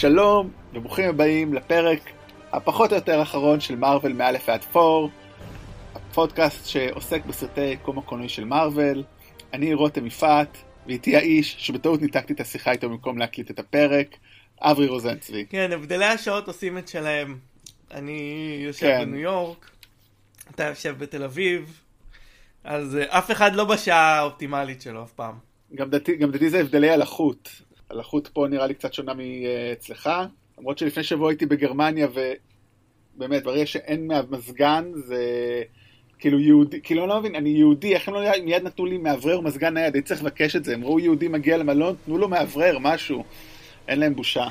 [0.00, 2.00] שלום וברוכים הבאים לפרק
[2.52, 5.10] הפחות או יותר האחרון של מארוול מא' ועד פור,
[5.94, 9.04] הפודקאסט שעוסק בסרטי קום הקולנועי של מארוול.
[9.52, 14.16] אני רותם יפעת, ואיתי האיש שבטעות ניתקתי את השיחה איתו במקום להקליט את הפרק,
[14.60, 15.46] אברי רוזנצבי.
[15.50, 17.38] כן, הבדלי השעות עושים את שלהם.
[17.90, 19.04] אני יושב כן.
[19.04, 19.70] בניו יורק,
[20.54, 21.80] אתה יושב בתל אביב,
[22.64, 25.34] אז אה, אף אחד לא בשעה האופטימלית שלו אף פעם.
[25.74, 27.69] גם דעתי, גם דעתי זה הבדלי הלחות.
[27.90, 30.10] הלחות פה נראה לי קצת שונה מאצלך,
[30.58, 32.08] למרות שלפני שבוע הייתי בגרמניה
[33.16, 35.24] ובאמת, ברגע שאין מזגן זה
[36.18, 39.40] כאילו יהודי, כאילו אני לא מבין, אני יהודי, איך הם לא מיד נתנו לי מאוורר
[39.40, 42.78] מזגן נייד, הייתי צריך לבקש את זה, הם ראו יהודי מגיע למלון, תנו לו מאוורר,
[42.80, 43.24] משהו,
[43.88, 44.46] אין להם בושה.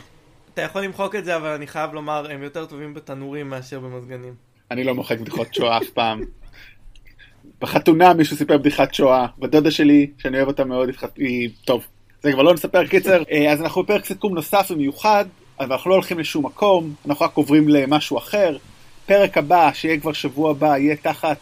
[0.53, 4.33] אתה יכול למחוק את זה, אבל אני חייב לומר, הם יותר טובים בתנורים מאשר במזגנים.
[4.71, 6.21] אני לא מוחק בדיחות שואה אף פעם.
[7.61, 11.49] בחתונה מישהו סיפר בדיחת שואה, בדודה שלי, שאני אוהב אותה מאוד, היא...
[11.65, 11.85] טוב,
[12.23, 13.23] זה כבר לא נספר קיצר.
[13.31, 15.25] אה, אז אנחנו בפרק סיכום נוסף ומיוחד,
[15.59, 18.57] אבל אנחנו לא הולכים לשום מקום, אנחנו רק עוברים למשהו אחר.
[19.05, 21.37] פרק הבא, שיהיה כבר שבוע הבא, יהיה תחת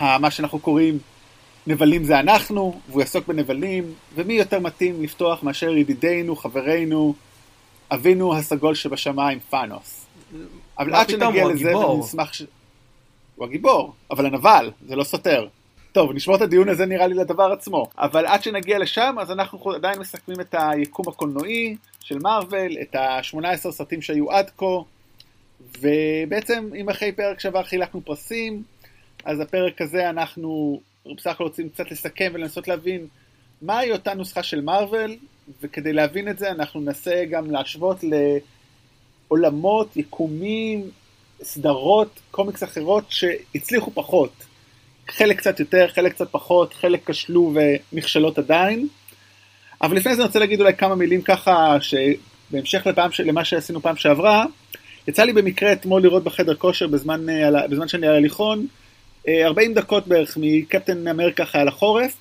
[0.00, 0.98] מה שאנחנו קוראים
[1.66, 7.14] נבלים זה אנחנו, והוא יעסוק בנבלים, ומי יותר מתאים לפתוח מאשר ידידנו, חברנו,
[7.90, 10.06] אבינו הסגול שבשמיים, פאנוס.
[10.78, 11.76] אבל עד שנגיע לזה.
[11.76, 12.42] ואני אשמח ש...
[13.36, 15.46] הוא הגיבור, אבל הנבל, זה לא סותר.
[15.94, 17.86] טוב, נשמור את הדיון הזה נראה לי לדבר עצמו.
[17.98, 23.70] אבל עד שנגיע לשם, אז אנחנו עדיין מסכמים את היקום הקולנועי של מארוול, את ה-18
[23.70, 24.66] סרטים שהיו עד כה,
[25.80, 28.62] ובעצם אם אחרי פרק שעבר חילקנו פרסים,
[29.24, 30.80] אז הפרק הזה אנחנו
[31.16, 33.06] בסך הכל רוצים קצת לסכם ולנסות להבין
[33.62, 35.16] מהי אותה נוסחה של מארוול,
[35.62, 38.04] וכדי להבין את זה אנחנו ננסה גם להשוות
[39.30, 40.90] לעולמות, יקומים,
[41.42, 44.32] סדרות, קומיקס אחרות שהצליחו פחות.
[45.08, 47.54] חלק קצת יותר, חלק קצת פחות, חלק כשלו
[47.92, 48.88] ונכשלות עדיין.
[49.82, 53.96] אבל לפני זה אני רוצה להגיד אולי כמה מילים ככה, שבהמשך לפעם, למה שעשינו פעם
[53.96, 54.44] שעברה,
[55.08, 58.66] יצא לי במקרה אתמול לראות בחדר כושר בזמן, אה, בזמן שאני על הליכון,
[59.28, 62.16] אה, 40 דקות בערך מקפטן אמריקה חייל החורף.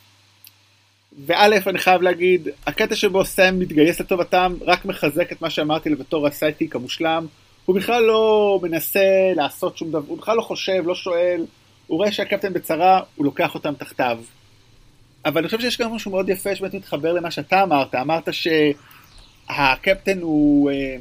[1.25, 5.97] וא', אני חייב להגיד, הקטע שבו סם מתגייס לטובתם רק מחזק את מה שאמרתי לו
[5.97, 7.25] בתור ה sidekick המושלם.
[7.65, 11.45] הוא בכלל לא מנסה לעשות שום דבר, הוא בכלל לא חושב, לא שואל,
[11.93, 14.19] הוא רואה שהקפטן בצרה, הוא לוקח אותם תחתיו.
[15.25, 18.29] אבל אני חושב שיש גם משהו מאוד יפה שבאמת מתחבר למה שאתה אמרת, אמרת
[19.49, 20.95] שהקפטן הוא אה,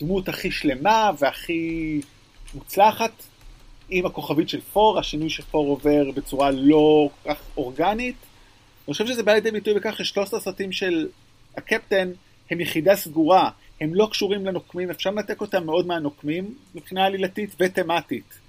[0.00, 2.00] דמות הכי שלמה והכי
[2.54, 3.10] מוצלחת,
[3.88, 8.16] עם הכוכבית של פור, השינוי שפור עובר בצורה לא כל כך אורגנית.
[8.88, 11.08] אני חושב שזה בא לידי ביטוי בכך ששלושת הסרטים של
[11.56, 12.10] הקפטן
[12.50, 18.45] הם יחידה סגורה, הם לא קשורים לנוקמים, אפשר לנתק אותם מאוד מהנוקמים מבחינה עלילתית ותמטית.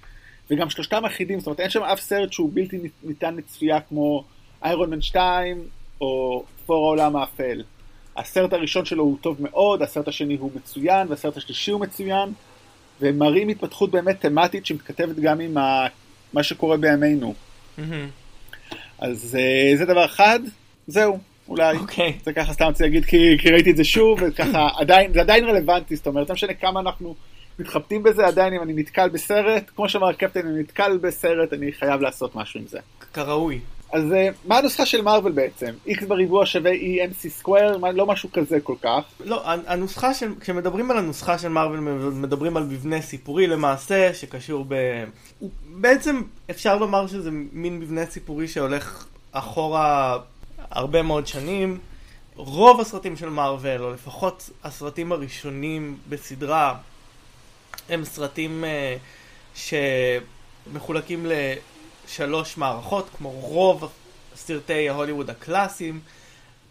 [0.50, 4.24] וגם שלושתם אחידים, זאת אומרת אין שם אף סרט שהוא בלתי ניתן לצפייה כמו
[4.62, 5.62] איירון מן 2
[6.00, 7.62] או פור העולם האפל.
[8.16, 12.32] הסרט הראשון שלו הוא טוב מאוד, הסרט השני הוא מצוין והסרט השלישי הוא מצוין
[13.00, 15.86] והם מראים התפתחות באמת תמטית שמתכתבת גם עם ה...
[16.32, 17.34] מה שקורה בימינו.
[17.78, 18.08] מהמם.
[18.98, 20.40] אז אה, זה דבר אחד,
[20.86, 21.76] זהו, אולי.
[21.76, 22.18] אוקיי.
[22.24, 25.44] זה ככה סתם רציתי להגיד כי, כי ראיתי את זה שוב, וככה עדיין, זה עדיין
[25.44, 27.14] רלוונטי, זאת אומרת, לא משנה כמה אנחנו
[27.58, 31.72] מתחבטים בזה, עדיין אם אני נתקל בסרט, כמו שאמר הקפטן, אם אני נתקל בסרט, אני
[31.72, 32.78] חייב לעשות משהו עם זה.
[33.12, 33.60] כראוי.
[33.92, 35.74] אז אה, מה הנוסחה של מארוול בעצם?
[35.88, 39.00] x בריבוע שווה EMC סקוואר, מה- לא משהו כזה כל כך.
[39.24, 41.78] לא, הנוסחה של, כשמדברים על הנוסחה של מארוול,
[42.12, 44.74] מדברים על מבנה סיפורי למעשה, שקשור ב...
[45.68, 50.18] בעצם אפשר לומר שזה מין מבנה סיפורי שהולך אחורה
[50.70, 51.78] הרבה מאוד שנים.
[52.36, 56.74] רוב הסרטים של מארוול, או לפחות הסרטים הראשונים בסדרה,
[57.88, 58.96] הם סרטים אה,
[59.54, 61.26] שמחולקים
[62.06, 63.92] לשלוש מערכות, כמו רוב
[64.36, 66.00] סרטי ההוליווד הקלאסיים.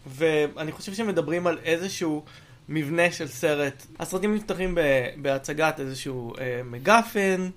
[0.06, 2.24] ואני חושב שמדברים על איזשהו
[2.68, 3.86] מבנה של סרט.
[3.98, 4.78] הסרטים נפתחים
[5.16, 7.50] בהצגת איזשהו אה, מגפן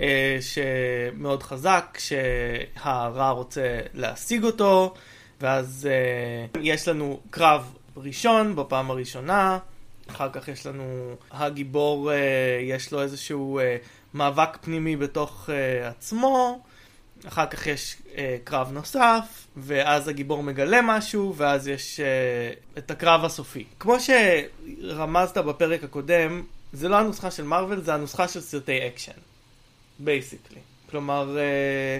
[0.00, 4.94] אה, שמאוד חזק, שהרע רוצה להשיג אותו,
[5.40, 9.58] ואז אה, יש לנו קרב ראשון בפעם הראשונה,
[10.10, 12.16] אחר כך יש לנו הגיבור, אה,
[12.62, 13.76] יש לו איזשהו אה,
[14.14, 16.60] מאבק פנימי בתוך אה, עצמו.
[17.28, 22.06] אחר כך יש אה, קרב נוסף, ואז הגיבור מגלה משהו, ואז יש אה,
[22.78, 23.64] את הקרב הסופי.
[23.80, 26.42] כמו שרמזת בפרק הקודם,
[26.72, 29.12] זה לא הנוסחה של מארוול, זה הנוסחה של סרטי אקשן.
[29.98, 30.60] basically.
[30.90, 31.98] כלומר, אה,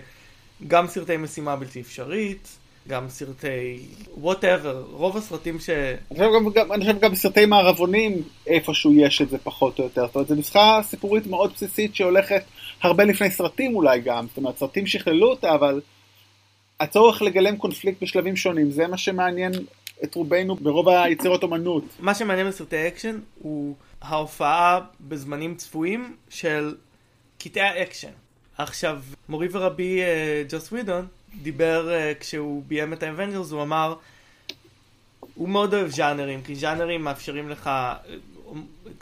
[0.68, 2.48] גם סרטי משימה בלתי אפשרית,
[2.88, 3.78] גם סרטי
[4.16, 5.70] whatever, רוב הסרטים ש...
[5.70, 9.84] אני חושב גם, גם, אני חושב גם בסרטי מערבונים איפשהו יש את זה פחות או
[9.84, 10.06] יותר.
[10.06, 12.42] זאת אומרת, זו נוסחה סיפורית מאוד בסיסית שהולכת
[12.82, 14.26] הרבה לפני סרטים אולי גם.
[14.26, 15.80] זאת אומרת, סרטים שכללו אותה, אבל
[16.80, 19.52] הצורך לגלם קונפליקט בשלבים שונים, זה מה שמעניין
[20.04, 21.84] את רובנו ברוב היצירות אומנות.
[21.98, 26.74] מה שמעניין בסרטי אקשן הוא ההופעה בזמנים צפויים של
[27.38, 28.10] קטעי האקשן.
[28.58, 31.06] עכשיו, מורי ורבי אה, ג'וס ווידון
[31.42, 33.94] דיבר אה, כשהוא ביים את ה Avengers, הוא אמר,
[35.34, 37.94] הוא מאוד אוהב ז'אנרים, כי ז'אנרים מאפשרים לך, אה,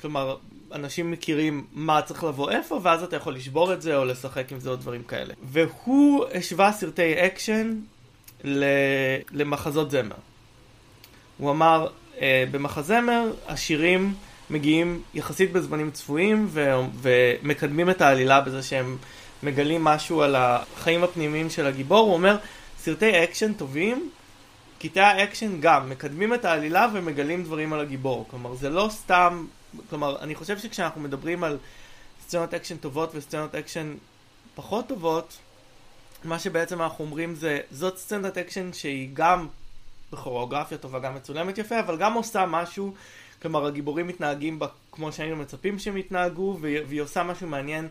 [0.01, 0.37] כלומר,
[0.75, 4.61] אנשים מכירים מה צריך לבוא איפה, ואז אתה יכול לשבור את זה או לשחק עם
[4.61, 5.35] זה או דברים כאלה.
[5.43, 7.79] והוא השווה סרטי אקשן
[9.33, 10.17] למחזות זמר.
[11.39, 11.87] הוא אמר,
[12.21, 14.15] אה, במחזמר השירים
[14.51, 18.97] מגיעים יחסית בזמנים צפויים ו- ומקדמים את העלילה בזה שהם
[19.43, 22.07] מגלים משהו על החיים הפנימיים של הגיבור.
[22.07, 22.37] הוא אומר,
[22.79, 24.11] סרטי אקשן טובים,
[24.79, 28.27] קטעי האקשן גם מקדמים את העלילה ומגלים דברים על הגיבור.
[28.31, 29.47] כלומר, זה לא סתם,
[29.91, 31.59] כלומר, אני חושב שכשאנחנו מדברים על
[32.27, 33.95] סצנות אקשן טובות וסצנות אקשן
[34.55, 35.39] פחות טובות,
[36.25, 39.49] מה שבעצם אנחנו אומרים זה, זאת סצנת אקשן שהיא גם
[40.13, 42.95] בכוריאוגרפיה טובה, גם מצולמת יפה, אבל גם עושה משהו,
[43.43, 47.89] כלומר הגיבורים מתנהגים בה כמו שהיינו מצפים שהם יתנהגו, והיא עושה משהו מעניין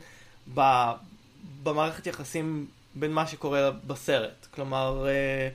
[1.64, 4.48] במערכת יחסים בין מה שקורה בסרט.
[4.54, 5.50] כלומר, אה,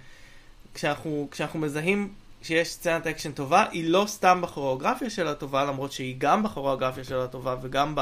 [0.74, 2.12] כשאנחנו, כשאנחנו מזהים
[2.42, 7.26] שיש סצנת אקשן טובה, היא לא סתם בכוריאוגרפיה שלה טובה, למרות שהיא גם בכוריאוגרפיה שלה
[7.26, 7.94] טובה וגם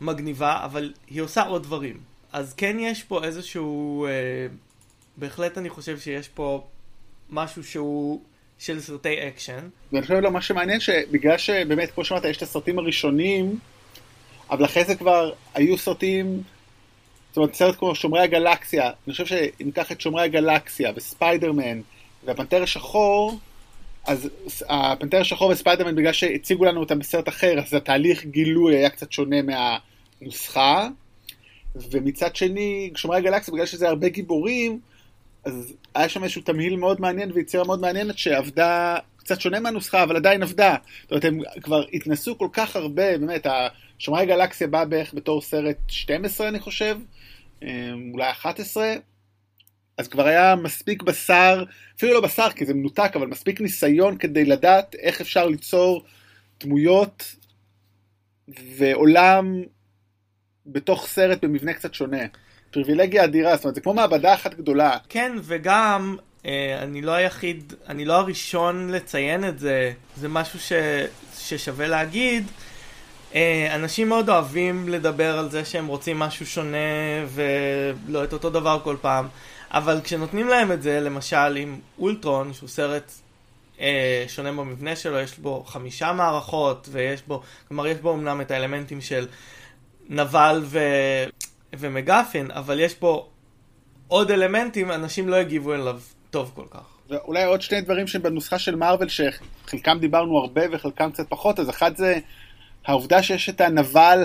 [0.00, 2.00] במגניבה, אבל היא עושה עוד דברים.
[2.32, 4.06] אז כן יש פה איזשהו...
[4.06, 4.46] אה,
[5.16, 6.66] בהחלט אני חושב שיש פה
[7.30, 8.20] משהו שהוא
[8.58, 9.68] של סרטי אקשן.
[9.92, 13.58] ואני חושב לא מה שמעניין שבגלל שבאמת כמו שאמרת יש את הסרטים הראשונים
[14.50, 16.42] אבל אחרי זה כבר היו סרטים
[17.36, 21.80] זאת אומרת סרט כמו שומרי הגלקסיה אני חושב שאם ניקח את שומרי הגלקסיה וספיידרמן
[22.24, 23.38] והפנתר השחור
[24.06, 24.30] אז
[24.68, 29.36] הפנתר השחור וספיידרמן בגלל שהציגו לנו אותם בסרט אחר אז התהליך גילוי היה קצת שונה
[29.42, 30.88] מהנוסחה
[31.90, 34.80] ומצד שני שומרי הגלקסיה בגלל שזה הרבה גיבורים
[35.44, 38.96] אז היה שם איזשהו תמהיל מאוד מעניין ויצירה מאוד מעניינת שעבדה
[39.26, 40.76] קצת שונה מהנוסחה, אבל עדיין עבדה.
[41.02, 43.46] זאת אומרת, הם כבר התנסו כל כך הרבה, באמת,
[43.98, 46.96] שומרי גלקסיה בא בערך בתור סרט 12, אני חושב,
[48.12, 48.94] אולי 11,
[49.98, 51.64] אז כבר היה מספיק בשר,
[51.96, 56.04] אפילו לא בשר כי זה מנותק, אבל מספיק ניסיון כדי לדעת איך אפשר ליצור
[56.60, 57.34] דמויות
[58.76, 59.62] ועולם
[60.66, 62.22] בתוך סרט במבנה קצת שונה.
[62.70, 64.98] פריבילגיה אדירה, זאת אומרת, זה כמו מעבדה אחת גדולה.
[65.08, 66.16] כן, וגם,
[66.46, 70.72] אה, אני לא היחיד, אני לא הראשון לציין את זה, זה משהו ש,
[71.38, 72.44] ששווה להגיד.
[73.36, 76.76] אה, אנשים מאוד אוהבים לדבר על זה שהם רוצים משהו שונה
[77.28, 79.28] ולא את אותו דבר כל פעם,
[79.70, 83.12] אבל כשנותנים להם את זה, למשל עם אולטרון, שהוא סרט
[83.80, 88.50] אה, שונה במבנה שלו, יש בו חמישה מערכות, ויש בו, כלומר יש בו אמנם את
[88.50, 89.26] האלמנטים של
[90.08, 90.78] נבל ו...
[91.78, 93.26] ומגפין, אבל יש פה
[94.08, 96.00] עוד אלמנטים, אנשים לא הגיבו אליו
[96.30, 96.96] טוב כל כך.
[97.10, 101.96] ואולי עוד שני דברים שבנוסחה של מארוול, שחלקם דיברנו הרבה וחלקם קצת פחות, אז אחד
[101.96, 102.18] זה
[102.86, 104.24] העובדה שיש את הנבל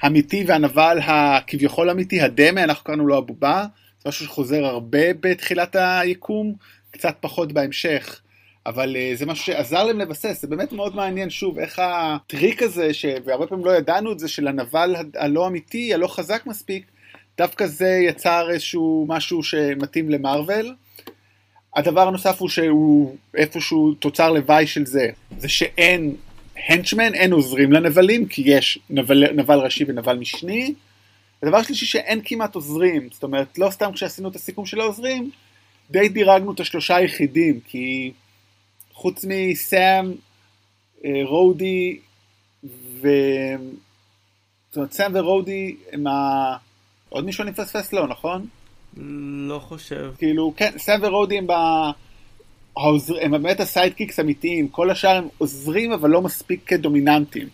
[0.00, 3.66] האמיתי והנבל הכביכול אמיתי, הדמה, אנחנו קראנו לו הבובה,
[4.02, 6.54] זה משהו שחוזר הרבה בתחילת היקום,
[6.90, 8.20] קצת פחות בהמשך.
[8.66, 12.94] אבל uh, זה משהו שעזר להם לבסס, זה באמת מאוד מעניין, שוב, איך הטריק הזה,
[12.94, 13.06] ש...
[13.24, 16.86] והרבה פעמים לא ידענו את זה, של הנבל הלא אמיתי, הלא חזק מספיק,
[17.38, 20.74] דווקא זה יצר איזשהו משהו שמתאים למרוויל.
[21.76, 25.08] הדבר הנוסף הוא שהוא איפשהו תוצר לוואי של זה,
[25.38, 26.14] זה שאין
[26.68, 30.74] הנצ'מן, אין עוזרים לנבלים, כי יש נבל, נבל ראשי ונבל משני.
[31.42, 35.30] הדבר השלישי שאין כמעט עוזרים, זאת אומרת, לא סתם כשעשינו את הסיכום של העוזרים,
[35.90, 38.12] די דירגנו את השלושה היחידים, כי
[38.92, 40.12] חוץ מסאם,
[41.04, 41.98] אה, רודי
[43.00, 43.08] ו...
[44.68, 46.56] זאת אומרת, סאם ורודי הם ה...
[47.08, 48.46] עוד מישהו אני מפספס לו, נכון?
[49.48, 50.12] לא חושב.
[50.18, 51.52] כאילו, כן, סאם ורודי הם ב...
[52.76, 53.14] העוזר...
[53.20, 57.48] הם באמת ה sidekicks אמיתיים, כל השאר הם עוזרים אבל לא מספיק דומיננטיים.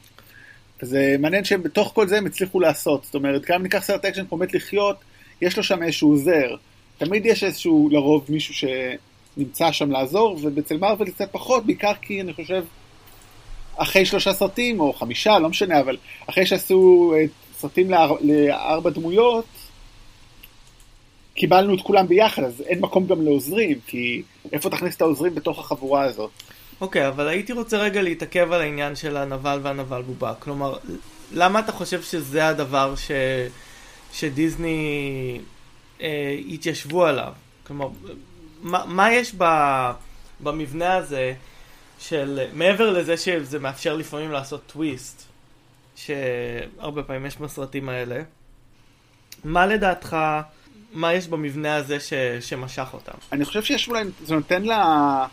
[0.83, 4.25] וזה מעניין שבתוך כל זה הם הצליחו לעשות, זאת אומרת, גם אם ניקח סרט אקשן
[4.29, 4.97] כמו מת לחיות,
[5.41, 6.57] יש לו שם איזשהו עוזר.
[6.99, 8.65] תמיד יש איזשהו, לרוב, מישהו ש...
[9.37, 12.65] נמצא שם לעזור, ואצל מארוול קצת פחות, בעיקר כי אני חושב,
[13.77, 17.25] אחרי שלושה סרטים, או חמישה, לא משנה, אבל אחרי שעשו אה,
[17.59, 19.45] סרטים לאר, לארבע דמויות,
[21.35, 24.23] קיבלנו את כולם ביחד, אז אין מקום גם לעוזרים, כי
[24.53, 26.31] איפה תכניס את העוזרים בתוך החבורה הזאת?
[26.81, 30.35] אוקיי, okay, אבל הייתי רוצה רגע להתעכב על העניין של הנבל והנבל בובה.
[30.39, 30.77] כלומר,
[31.33, 33.11] למה אתה חושב שזה הדבר ש...
[34.13, 35.41] שדיסני
[36.01, 37.33] אה, התיישבו עליו?
[37.67, 37.89] כלומר,
[38.63, 39.45] מה, מה יש ב,
[40.41, 41.35] במבנה הזה
[41.99, 45.23] של, מעבר לזה שזה מאפשר לפעמים לעשות טוויסט,
[45.97, 48.23] שהרבה פעמים יש בסרטים האלה,
[49.45, 50.17] מה לדעתך,
[50.93, 53.13] מה יש במבנה הזה ש, שמשך אותם?
[53.33, 55.27] אני חושב שיש אולי, זה נותן לה,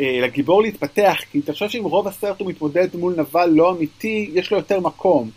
[0.00, 4.30] אה, לגיבור להתפתח, כי אתה חושב שאם רוב הסרט הוא מתמודד מול נבל לא אמיתי,
[4.34, 5.30] יש לו יותר מקום.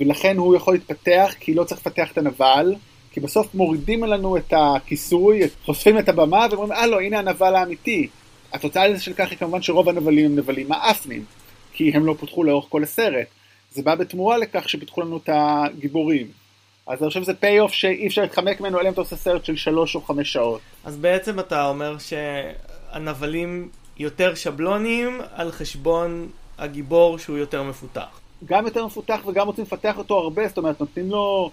[0.00, 2.74] ולכן הוא יכול להתפתח, כי לא צריך לפתח את הנבל,
[3.12, 8.08] כי בסוף מורידים לנו את הכיסוי, חושפים את הבמה ואומרים, אה לא, הנה הנבל האמיתי.
[8.52, 11.24] התוצאה של כך היא כמובן שרוב הנבלים הם נבלים מאפנים,
[11.72, 13.26] כי הם לא פותחו לאורך כל הסרט.
[13.70, 16.41] זה בא בתמורה לכך שפיתחו לנו את הגיבורים.
[16.86, 19.44] אז אני חושב שזה פיי אוף שאי אפשר להתחמק ממנו אלא אם אתה עושה סרט
[19.44, 20.60] של שלוש או חמש שעות.
[20.84, 28.20] אז בעצם אתה אומר שהנבלים יותר שבלוניים על חשבון הגיבור שהוא יותר מפותח.
[28.44, 31.50] גם יותר מפותח וגם רוצים לפתח אותו הרבה, זאת אומרת נותנים לו...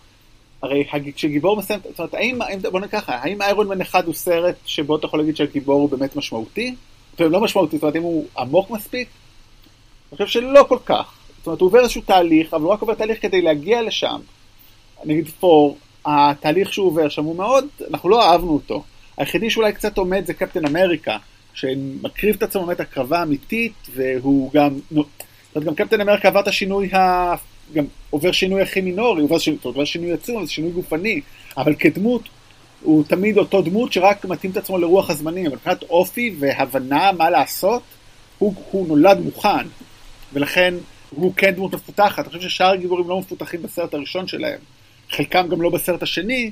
[0.61, 2.39] הרי כשגיבור מסיים, זאת אומרת, האם,
[2.71, 5.89] בוא נגיד ככה, האם איירון מן אחד הוא סרט שבו אתה יכול להגיד שהגיבור הוא
[5.89, 6.75] באמת משמעותי?
[7.11, 9.07] זאת אומרת, לא משמעותי, זאת אומרת, אם הוא עמוק מספיק?
[10.11, 11.13] אני חושב שלא כל כך.
[11.37, 14.19] זאת אומרת, הוא עובר איזשהו תהליך, אבל הוא רק עובר תהליך כדי להגיע לשם.
[15.05, 18.83] נגיד פור, התהליך שהוא עובר שם הוא מאוד, אנחנו לא אהבנו אותו.
[19.17, 21.17] היחידי שאולי קצת עומד זה קפטן אמריקה,
[21.53, 25.07] שמקריב את עצמו באמת הקרבה אמיתית, והוא גם, זאת
[25.55, 27.35] אומרת, גם קפטן אמריקה עבר את השינוי, ה...
[27.73, 29.29] גם עובר שינוי הכי מינורי, הוא
[29.63, 31.21] עובר שינוי עצום, זה שינוי גופני,
[31.57, 32.21] אבל כדמות,
[32.81, 37.29] הוא תמיד אותו דמות שרק מתאים את עצמו לרוח הזמנים, אבל מבחינת אופי והבנה מה
[37.29, 37.81] לעשות,
[38.37, 39.67] הוא, הוא נולד מוכן,
[40.33, 40.73] ולכן
[41.09, 42.19] הוא כן דמות מפותחת.
[42.19, 44.59] אני חושב ששאר הגיבורים לא מפותחים בסרט הראשון שלהם.
[45.09, 46.51] חלקם גם לא בסרט השני,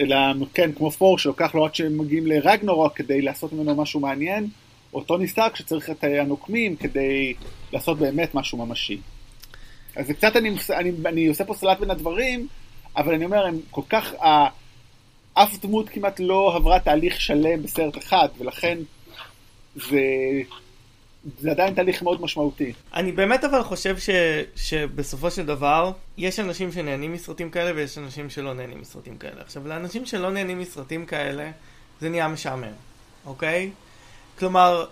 [0.00, 0.16] אלא
[0.54, 4.48] כן, כמו פור, שלוקח לו עד שהם מגיעים לרגנורוק כדי לעשות ממנו משהו מעניין,
[4.94, 7.34] או טוני סטארק שצריך את הנוקמים כדי
[7.72, 8.98] לעשות באמת משהו ממשי.
[9.96, 12.46] אז זה קצת, אני, אני, אני עושה פה סלט בין הדברים,
[12.96, 14.14] אבל אני אומר, הם כל כך,
[15.34, 18.78] אף דמות כמעט לא עברה תהליך שלם בסרט אחד, ולכן
[19.76, 20.00] זה
[21.40, 22.72] זה עדיין תהליך מאוד משמעותי.
[22.94, 24.10] אני באמת אבל חושב ש,
[24.56, 29.40] שבסופו של דבר, יש אנשים שנהנים מסרטים כאלה ויש אנשים שלא נהנים מסרטים כאלה.
[29.40, 31.50] עכשיו, לאנשים שלא נהנים מסרטים כאלה,
[32.00, 32.72] זה נהיה משעמם,
[33.26, 33.70] אוקיי?
[34.38, 34.86] כלומר,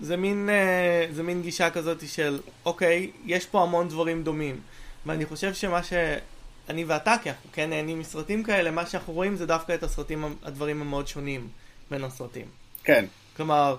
[0.00, 4.60] זה מין, אה, זה מין גישה כזאת של, אוקיי, יש פה המון דברים דומים.
[5.06, 9.46] ואני חושב שמה שאני ואתה, כי אנחנו כן נהנים מסרטים כאלה, מה שאנחנו רואים זה
[9.46, 11.48] דווקא את הסרטים, הדברים המאוד שונים
[11.90, 12.46] בין הסרטים.
[12.84, 13.04] כן.
[13.36, 13.76] כלומר,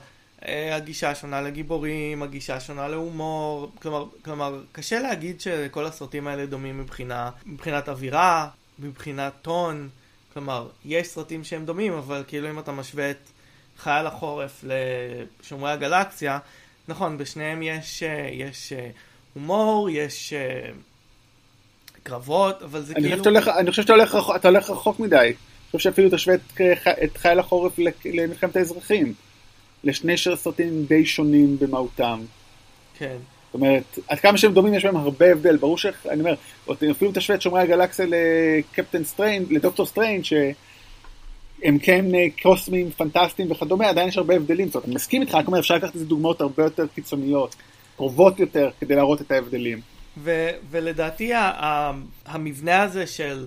[0.47, 7.29] הגישה שונה לגיבורים, הגישה שונה להומור, כלומר, כלומר, קשה להגיד שכל הסרטים האלה דומים מבחינה,
[7.45, 8.47] מבחינת אווירה,
[8.79, 9.89] מבחינת טון,
[10.33, 13.29] כלומר, יש סרטים שהם דומים, אבל כאילו אם אתה משווה את
[13.77, 16.39] חייל החורף לשומרי הגלקסיה,
[16.87, 18.89] נכון, בשניהם יש, אה, יש אה,
[19.33, 20.33] הומור, יש
[22.03, 23.23] קרבות, אבל זה אני כאילו...
[23.23, 25.15] הולך, אני חושב שאתה הולך, הולך רחוק מדי.
[25.15, 25.33] אני
[25.71, 26.61] חושב שאפילו תשווה את,
[27.03, 29.13] את חייל החורף למלחמת האזרחים.
[29.83, 32.19] לשני סרטים די שונים במהותם.
[32.97, 33.17] כן.
[33.49, 35.85] זאת אומרת, עד כמה שהם דומים יש בהם הרבה הבדל, ברור ש...
[36.09, 36.33] אני אומר,
[36.91, 43.89] אפילו תשווה את שומרי הגלקסיה לקפטן סטריינ', לדוקטור סטריינג', שהם כן אה, קוסמים, פנטסטיים וכדומה,
[43.89, 44.67] עדיין יש הרבה הבדלים.
[44.67, 47.55] זאת אומרת, אני מסכים איתך, רק אומר, אפשר לקחת איזה דוגמאות הרבה יותר קיצוניות,
[47.95, 49.81] קרובות יותר, כדי להראות את ההבדלים.
[50.17, 51.31] ו- ולדעתי
[52.25, 53.45] המבנה הזה של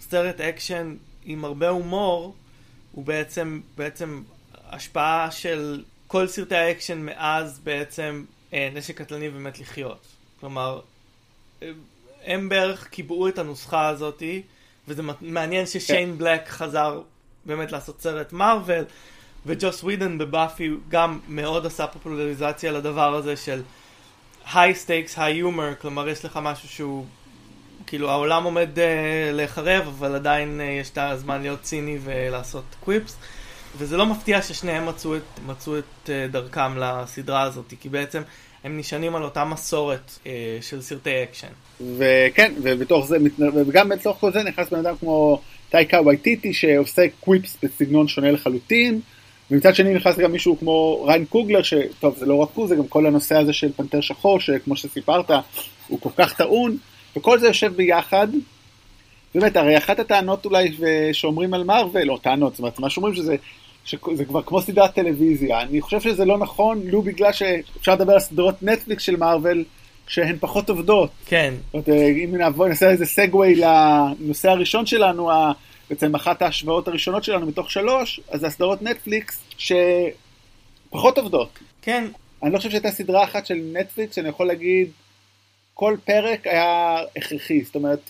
[0.00, 2.34] סרט אקשן עם הרבה הומור,
[2.92, 4.22] הוא בעצם, בעצם
[4.70, 10.06] השפעה של כל סרטי האקשן מאז בעצם אה, נשק קטלני ומת לחיות.
[10.40, 10.80] כלומר,
[12.24, 14.42] הם בערך קיבעו את הנוסחה הזאתי,
[14.88, 17.00] וזה מעניין ששיין, כן, בלק חזר
[17.44, 18.84] באמת לעשות סרט מארוול,
[19.46, 23.62] וג'וס ווידן בבאפי גם מאוד עשה פופולריזציה לדבר הזה של
[24.52, 27.06] high stakes, high humor, כלומר יש לך משהו שהוא,
[27.86, 28.80] כאילו העולם עומד אה,
[29.32, 33.16] להיחרב, אבל עדיין אה, יש את הזמן להיות ציני ולעשות quips.
[33.76, 38.22] וזה לא מפתיע ששניהם מצאו את, מצאו את אה, דרכם לסדרה הזאת, כי בעצם
[38.64, 41.48] הם נשענים על אותה מסורת אה, של סרטי אקשן.
[41.98, 43.16] וכן, ובתוך זה,
[43.66, 49.00] וגם בתוך כל זה נכנס בן אדם כמו טייקה וייטיטי שעושה quips בסגנון שונה לחלוטין,
[49.50, 52.88] ומצד שני נכנס גם מישהו כמו ריאן קוגלר, שטוב זה לא רק הוא, זה גם
[52.88, 55.30] כל הנושא הזה של פנתר שחור, שכמו שסיפרת,
[55.88, 56.76] הוא כל כך טעון,
[57.16, 58.28] וכל זה יושב ביחד.
[59.34, 60.76] באמת, הרי אחת הטענות אולי
[61.12, 63.36] שאומרים על מארוול, או טענות, זאת אומרת, מה שאומרים שזה
[63.84, 65.60] שזה כבר כמו סדרת טלוויזיה.
[65.60, 69.64] אני חושב שזה לא נכון, לו בגלל שאפשר לדבר על סדרות נטפליקס של מארוול,
[70.06, 71.10] שהן פחות עובדות.
[71.26, 71.54] כן.
[71.64, 71.88] זאת אומרת,
[72.24, 75.30] אם נעבור, נעשה איזה סגווי לנושא הראשון שלנו,
[75.90, 81.58] בעצם אחת ההשוואות הראשונות שלנו מתוך שלוש, אז זה הסדרות נטפליקס שפחות עובדות.
[81.82, 82.04] כן.
[82.42, 84.90] אני לא חושב שהייתה סדרה אחת של נטפליקס שאני יכול להגיד,
[85.74, 88.00] כל פרק היה הכרחי, זאת אומרת,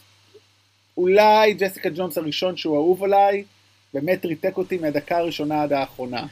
[0.96, 3.44] אולי ג'סיקה ג'ונס הראשון שהוא אהוב עליי,
[3.94, 6.26] באמת ריתק אותי מהדקה הראשונה עד האחרונה.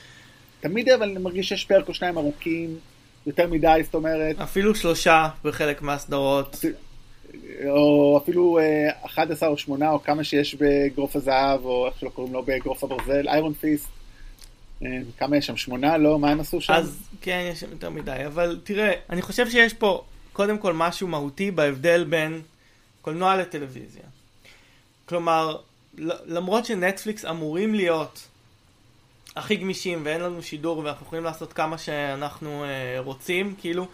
[0.61, 2.79] תמיד אבל אני מרגיש שיש פרק או שניים ארוכים,
[3.27, 4.41] יותר מדי, זאת אומרת.
[4.41, 6.57] אפילו שלושה בחלק מהסדרות.
[7.69, 8.59] או אפילו
[9.03, 12.85] 11 אה, או 8 או כמה שיש באגרוף הזהב, או איך שלא קוראים לו באגרוף
[12.85, 13.89] הברזל, איירון פיסט.
[14.83, 14.89] אה,
[15.19, 15.57] כמה יש שם?
[15.57, 15.99] שמונה?
[15.99, 16.19] לא?
[16.19, 16.73] מה הם עשו שם?
[16.73, 21.09] אז כן, יש שם יותר מדי, אבל תראה, אני חושב שיש פה קודם כל משהו
[21.09, 22.41] מהותי בהבדל בין
[23.03, 24.03] קולנוע לטלוויזיה.
[25.05, 25.57] כלומר,
[26.27, 28.29] למרות שנטפליקס אמורים להיות
[29.37, 33.87] הכי גמישים ואין לנו שידור ואנחנו יכולים לעשות כמה שאנחנו אה, רוצים, כאילו,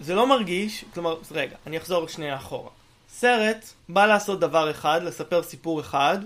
[0.00, 2.70] זה לא מרגיש, כלומר, רגע, אני אחזור שנייה אחורה.
[3.10, 6.18] סרט בא לעשות דבר אחד, לספר סיפור אחד,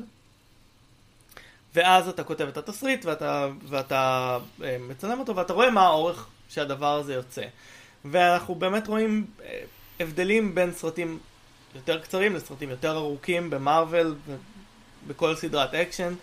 [1.74, 6.94] ואז אתה כותב את התסריט ואתה, ואתה אה, מצלם אותו ואתה רואה מה האורך שהדבר
[6.94, 7.44] הזה יוצא.
[8.04, 9.62] ואנחנו באמת רואים אה,
[10.00, 11.18] הבדלים בין סרטים
[11.74, 14.16] יותר קצרים לסרטים יותר ארוכים במארוול
[15.06, 16.14] ובכל סדרת אקשן.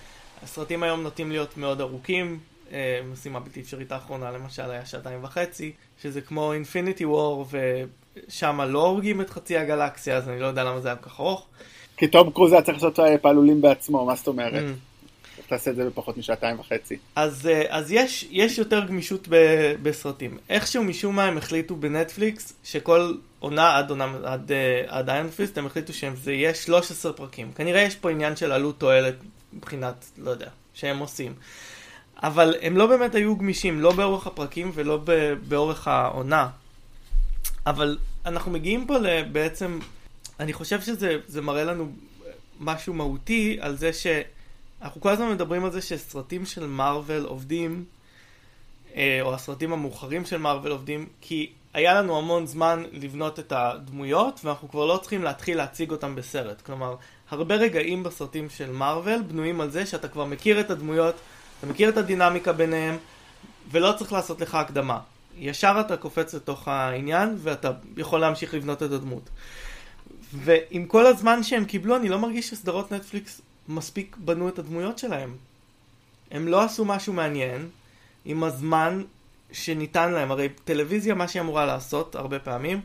[0.43, 2.39] הסרטים היום נוטים להיות מאוד ארוכים,
[2.71, 5.71] אה, משימה בלתי אפשרית האחרונה למשל היה שעתיים וחצי,
[6.01, 7.45] שזה כמו Infinity War
[8.27, 11.19] ושם לא הורגים את חצי הגלקסיה אז אני לא יודע למה זה היה כל כך
[11.19, 11.45] ארוך.
[11.97, 14.63] כי תום קרוז היה צריך לעשות פעלולים בעצמו, מה זאת אומרת?
[14.63, 14.89] Mm.
[15.49, 16.97] תעשה את זה בפחות משעתיים וחצי.
[17.15, 19.35] אז, אה, אז יש, יש יותר גמישות ב,
[19.83, 20.37] בסרטים.
[20.49, 25.65] איכשהו משום מה הם החליטו בנטפליקס שכל עונה עד עונה, עד, אה, עד איינפיסט הם
[25.65, 27.51] החליטו שזה יהיה 13 פרקים.
[27.51, 29.15] כנראה יש פה עניין של עלות תועלת
[29.53, 31.33] מבחינת, לא יודע, שהם עושים.
[32.23, 34.99] אבל הם לא באמת היו גמישים, לא באורך הפרקים ולא
[35.47, 36.49] באורך העונה.
[37.67, 38.97] אבל אנחנו מגיעים פה
[39.31, 39.79] בעצם,
[40.39, 41.91] אני חושב שזה מראה לנו
[42.59, 44.07] משהו מהותי על זה ש...
[44.81, 47.85] אנחנו כל הזמן מדברים על זה שסרטים של מארוול עובדים,
[48.95, 54.39] אה, או הסרטים המאוחרים של מארוול עובדים, כי היה לנו המון זמן לבנות את הדמויות,
[54.43, 56.61] ואנחנו כבר לא צריכים להתחיל להציג אותם בסרט.
[56.61, 56.95] כלומר,
[57.29, 61.15] הרבה רגעים בסרטים של מארוול בנויים על זה שאתה כבר מכיר את הדמויות,
[61.59, 62.97] אתה מכיר את הדינמיקה ביניהם,
[63.71, 64.99] ולא צריך לעשות לך הקדמה.
[65.37, 69.29] ישר אתה קופץ לתוך העניין, ואתה יכול להמשיך לבנות את הדמות.
[70.33, 75.35] ועם כל הזמן שהם קיבלו, אני לא מרגיש שסדרות נטפליקס מספיק בנו את הדמויות שלהם.
[76.31, 77.69] הם לא עשו משהו מעניין
[78.25, 79.01] עם הזמן
[79.51, 80.31] שניתן להם.
[80.31, 82.81] הרי טלוויזיה, מה שהיא אמורה לעשות הרבה פעמים,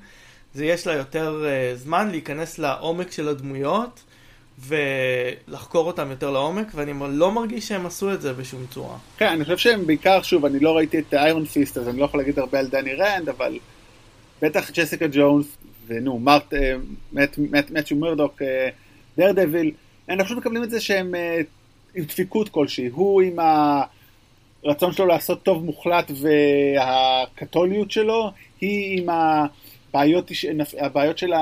[0.54, 4.04] זה יש לה יותר uh, זמן להיכנס לעומק של הדמויות
[4.58, 8.96] ולחקור אותם יותר לעומק, ואני לא מרגיש שהם עשו את זה בשום צורה.
[9.16, 12.04] כן, אני חושב שהם בעיקר, שוב, אני לא ראיתי את איירון פיסט, אז אני לא
[12.04, 13.58] יכול להגיד הרבה על דני רנד, אבל
[14.42, 15.46] בטח ג'סיקה ג'ונס,
[15.86, 16.54] ונו, מרט,
[17.70, 18.42] מת'יו מרדוק,
[19.16, 19.70] דר דביל,
[20.08, 21.40] הם פשוט מקבלים את זה שהם אה,
[21.94, 22.86] עם דפיקות כלשהי.
[22.86, 23.36] הוא עם
[24.64, 30.30] הרצון שלו לעשות טוב מוחלט והקתוליות שלו, היא עם הבעיות,
[30.78, 31.32] הבעיות של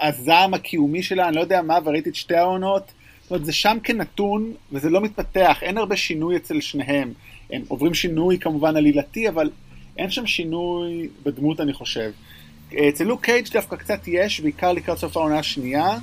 [0.00, 2.82] הזעם הקיומי שלה, אני לא יודע מה, וראיתי את שתי העונות.
[3.22, 7.12] זאת אומרת, זה שם כנתון, וזה לא מתפתח, אין הרבה שינוי אצל שניהם.
[7.50, 9.50] הם עוברים שינוי כמובן עלילתי, אבל
[9.98, 12.10] אין שם שינוי בדמות, אני חושב.
[12.88, 15.98] אצל לוק קייג' דווקא קצת יש, בעיקר לקראת סוף העונה השנייה.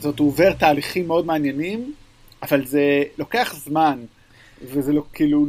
[0.00, 1.92] זאת הוא עובר תהליכים מאוד מעניינים,
[2.42, 3.98] אבל זה לוקח זמן,
[4.62, 5.46] וזה לא, כאילו,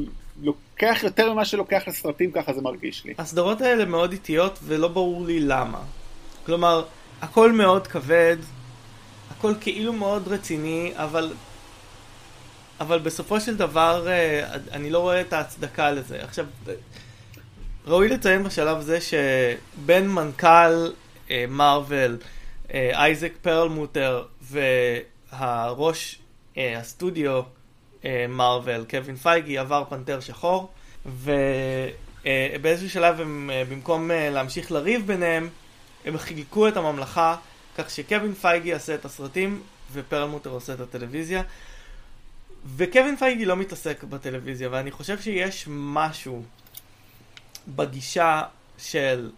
[0.82, 3.14] לוקח יותר ממה שלוקח לסרטים, ככה זה מרגיש לי.
[3.18, 5.82] הסדרות האלה מאוד איטיות, ולא ברור לי למה.
[6.46, 6.86] כלומר,
[7.22, 8.38] הכל מאוד כבד,
[9.32, 11.34] הכל כאילו מאוד רציני, אבל...
[12.80, 16.24] אבל בסופו של דבר, אה, אני לא רואה את ההצדקה לזה.
[16.24, 16.46] עכשיו,
[17.86, 20.92] ראוי לציין בשלב זה שבין מנכ"ל
[21.50, 22.18] מארוול,
[22.74, 26.20] אייזק פרלמוטר והראש
[26.58, 27.42] אה, הסטודיו
[28.30, 30.72] מרוויל, קווין פייגי, עבר פנתר שחור,
[31.06, 35.50] ובאיזשהו שלב הם, במקום להמשיך לריב ביניהם,
[36.06, 37.36] הם חילקו את הממלכה
[37.78, 39.62] כך שקווין פייגי יעשה את הסרטים
[39.94, 41.44] ופרלמוטר עושה את הטלוויזיה.
[42.76, 46.44] וקווין פייגי לא מתעסק בטלוויזיה, ואני חושב שיש משהו
[47.68, 48.42] בגישה
[48.78, 49.32] של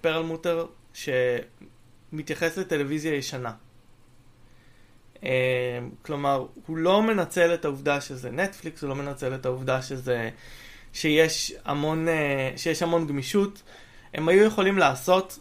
[0.00, 3.52] פרלמוטר שמתייחס לטלוויזיה ישנה.
[5.22, 5.28] אמ,
[6.02, 10.30] כלומר, הוא לא מנצל את העובדה שזה נטפליקס, הוא לא מנצל את העובדה שזה,
[10.92, 13.62] שיש המון, אה, שיש המון גמישות.
[14.14, 15.38] הם היו יכולים לעשות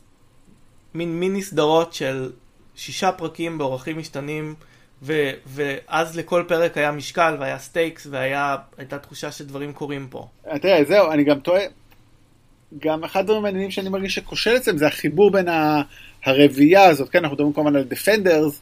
[0.94, 2.32] מין מיני סדרות של
[2.76, 4.56] שישה פרקים באורכים משתנים,
[5.04, 10.28] ו, ואז לכל פרק היה משקל והיה stakes והייתה תחושה שדברים קורים פה.
[10.62, 11.62] תראה, זהו, אני גם תוהה.
[12.80, 15.48] גם אחד הדברים המעניינים שאני מרגיש שכושל אצלם זה החיבור בין
[16.24, 18.62] הרביעייה הזאת, כן, אנחנו מדברים כמובן על Defenders,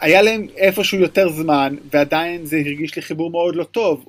[0.00, 4.04] היה להם איפשהו יותר זמן, ועדיין זה הרגיש לי חיבור מאוד לא טוב.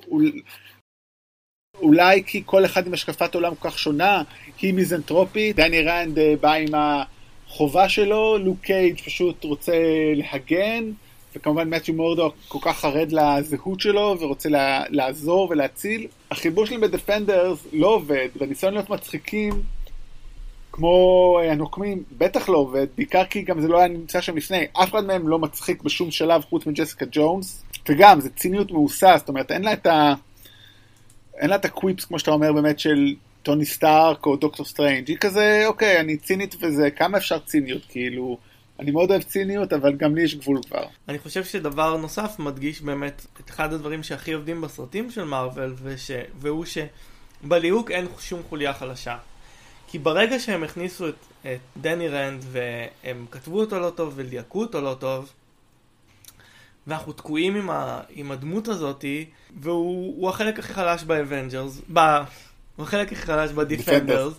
[1.82, 4.22] אולי כי כל אחד עם השקפת עולם כל כך שונה,
[4.60, 9.72] היא מיזנטרופית, דני רנד אה, בא עם החובה שלו, לוק קייג' פשוט רוצה
[10.14, 10.84] להגן,
[11.36, 14.48] וכמובן מת'יו מורדוק כל כך חרד לזהות שלו ורוצה
[14.88, 16.06] לעזור ולהציל.
[16.30, 19.62] החיבור שלהם בדפנדרס לא עובד, והניסיון להיות מצחיקים
[20.72, 24.64] כמו אה, הנוקמים, בטח לא עובד, בעיקר כי גם זה לא היה נמצא שם לפני,
[24.72, 29.28] אף אחד מהם לא מצחיק בשום שלב חוץ מג'סיקה ג'ונס, וגם, זה ציניות מאוסה, זאת
[29.28, 30.14] אומרת, אין לה את ה...
[31.34, 35.08] אין לה את ה quips, כמו שאתה אומר, באמת של טוני סטארק או דוקטור סטרנג'.
[35.08, 38.38] היא כזה, אוקיי, אני צינית וזה, כמה אפשר ציניות, כאילו...
[38.80, 40.84] אני מאוד אוהב ציניות, אבל גם לי יש גבול כבר.
[41.08, 46.10] אני חושב שדבר נוסף מדגיש באמת את אחד הדברים שהכי עובדים בסרטים של מארוול, וש...
[46.38, 49.16] והוא שבליהוק אין שום חוליה חלשה.
[49.90, 54.80] כי ברגע שהם הכניסו את, את דני רנד והם כתבו אותו לא טוב וליהקו אותו
[54.80, 55.32] לא טוב,
[56.86, 59.26] ואנחנו תקועים עם, ה, עם הדמות הזאתי,
[59.60, 61.98] והוא החלק הכי חלש ב Avengers, ב...
[62.76, 64.34] הוא החלק הכי חלש ב Defenders,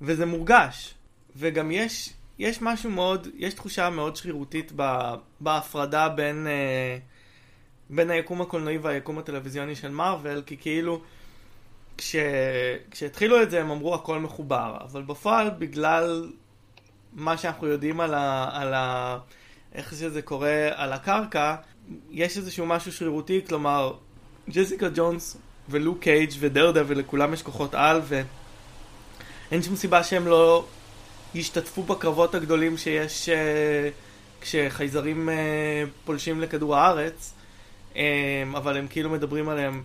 [0.00, 0.94] וזה מורגש.
[1.36, 6.98] וגם יש, יש משהו מאוד, יש תחושה מאוד שרירותית ב, בהפרדה בין, אה,
[7.90, 11.02] בין היקום הקולנועי והיקום הטלוויזיוני של מארוול, כי כאילו,
[11.98, 12.16] כש,
[12.90, 16.32] כשהתחילו את זה הם אמרו הכל מחובר, אבל בפועל בגלל
[17.12, 18.50] מה שאנחנו יודעים על ה...
[18.52, 19.18] על ה
[19.74, 21.54] איך שזה קורה על הקרקע,
[22.10, 23.92] יש איזשהו משהו שרירותי, כלומר,
[24.50, 25.36] ג'סיקה ג'ונס
[25.68, 30.64] ולוק קייג' ודרדוויל לכולם יש כוחות על ואין שום סיבה שהם לא
[31.34, 33.32] ישתתפו בקרבות הגדולים שיש אה,
[34.40, 35.32] כשחייזרים אה,
[36.04, 37.34] פולשים לכדור הארץ,
[37.92, 37.96] אמ,
[38.56, 39.82] אבל הם כאילו מדברים עליהם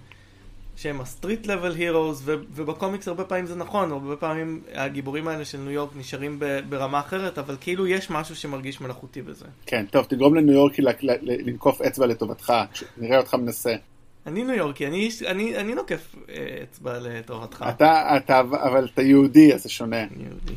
[0.77, 5.57] שהם ה street level heroes, ובקומיקס הרבה פעמים זה נכון, הרבה פעמים הגיבורים האלה של
[5.57, 9.45] ניו יורק נשארים ברמה אחרת, אבל כאילו יש משהו שמרגיש מלאכותי בזה.
[9.65, 10.81] כן, טוב, תגרום לניו יורקי
[11.21, 12.53] לנקוף אצבע לטובתך,
[12.97, 13.75] נראה אותך מנסה.
[14.25, 17.65] אני ניו יורקי, אני, אני, אני נוקף אה, אצבע לטובתך.
[17.69, 20.01] אתה, אתה, אבל אתה יהודי, אז זה שונה.
[20.01, 20.53] יהודי.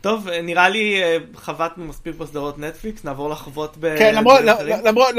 [0.00, 3.98] טוב, נראה לי אה, חבטנו מספיק בסדרות נטפליקס, נעבור לחוות ב...
[3.98, 4.40] כן, למרות,
[4.84, 5.14] למרות,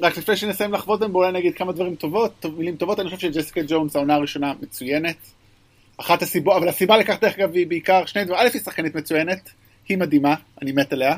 [0.00, 3.60] רק לפני שנסיים לחוות בהם, אולי נגיד כמה דברים טובות, מילים טובות, אני חושב שג'סיקה
[3.68, 5.16] ג'ונס, העונה הראשונה מצוינת.
[5.96, 9.50] אחת הסיבות, אבל הסיבה לכך דרך אגב היא בעיקר שני דברים, א' היא שחקנית מצוינת,
[9.88, 11.16] היא מדהימה, אני מת עליה.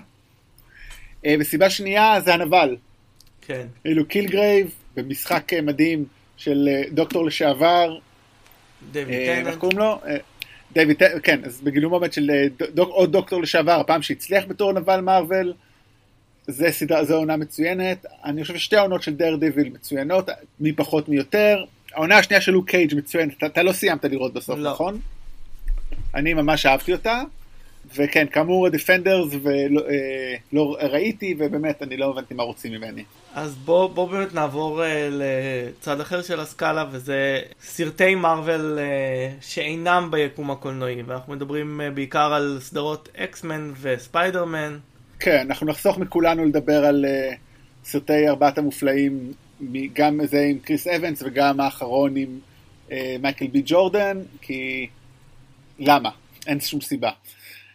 [1.27, 2.77] אה, וסיבה שנייה זה הנבל.
[3.43, 3.67] כן.
[3.85, 6.05] כאילו קילגרייב, במשחק אה, מדהים
[6.37, 7.99] של אה, דוקטור לשעבר.
[8.93, 9.47] דויד טננט.
[9.47, 10.01] איך קוראים לו?
[10.73, 12.31] דויד טננט, כן, אז בגילום באמת של
[12.75, 15.53] דוק, עוד דוקטור לשעבר, הפעם שהצליח בתור נבל מארוול.
[16.47, 18.07] זה סדרה, זו עונה מצוינת.
[18.25, 20.29] אני חושב ששתי העונות של דר דיוויל מצוינות,
[20.61, 21.65] מי פחות מי יותר.
[21.95, 24.71] העונה השנייה של לוק קייג' מצוינת, אתה, אתה לא סיימת לראות בסוף, לא.
[24.71, 25.01] נכון?
[26.15, 27.23] אני ממש אהבתי אותה.
[27.97, 33.05] וכן, כאמור דיפנדרס ולא אה, לא ראיתי, ובאמת אני לא הבנתי מה רוצים ממני.
[33.35, 40.09] אז בוא, בוא באמת נעבור אה, לצד אחר של הסקאלה, וזה סרטי מארוול אה, שאינם
[40.11, 44.79] ביקום הקולנועי, ואנחנו מדברים אה, בעיקר על סדרות אקסמן וספיידרמן.
[45.21, 47.35] כן, אנחנו נחסוך מכולנו לדבר על אה,
[47.85, 49.33] סרטי ארבעת המופלאים,
[49.93, 52.41] גם זה עם קריס אבנס וגם האחרון עם
[52.89, 54.87] אה, מייקל בי ג'ורדן, כי
[55.79, 56.11] למה?
[56.47, 57.11] אין שום סיבה.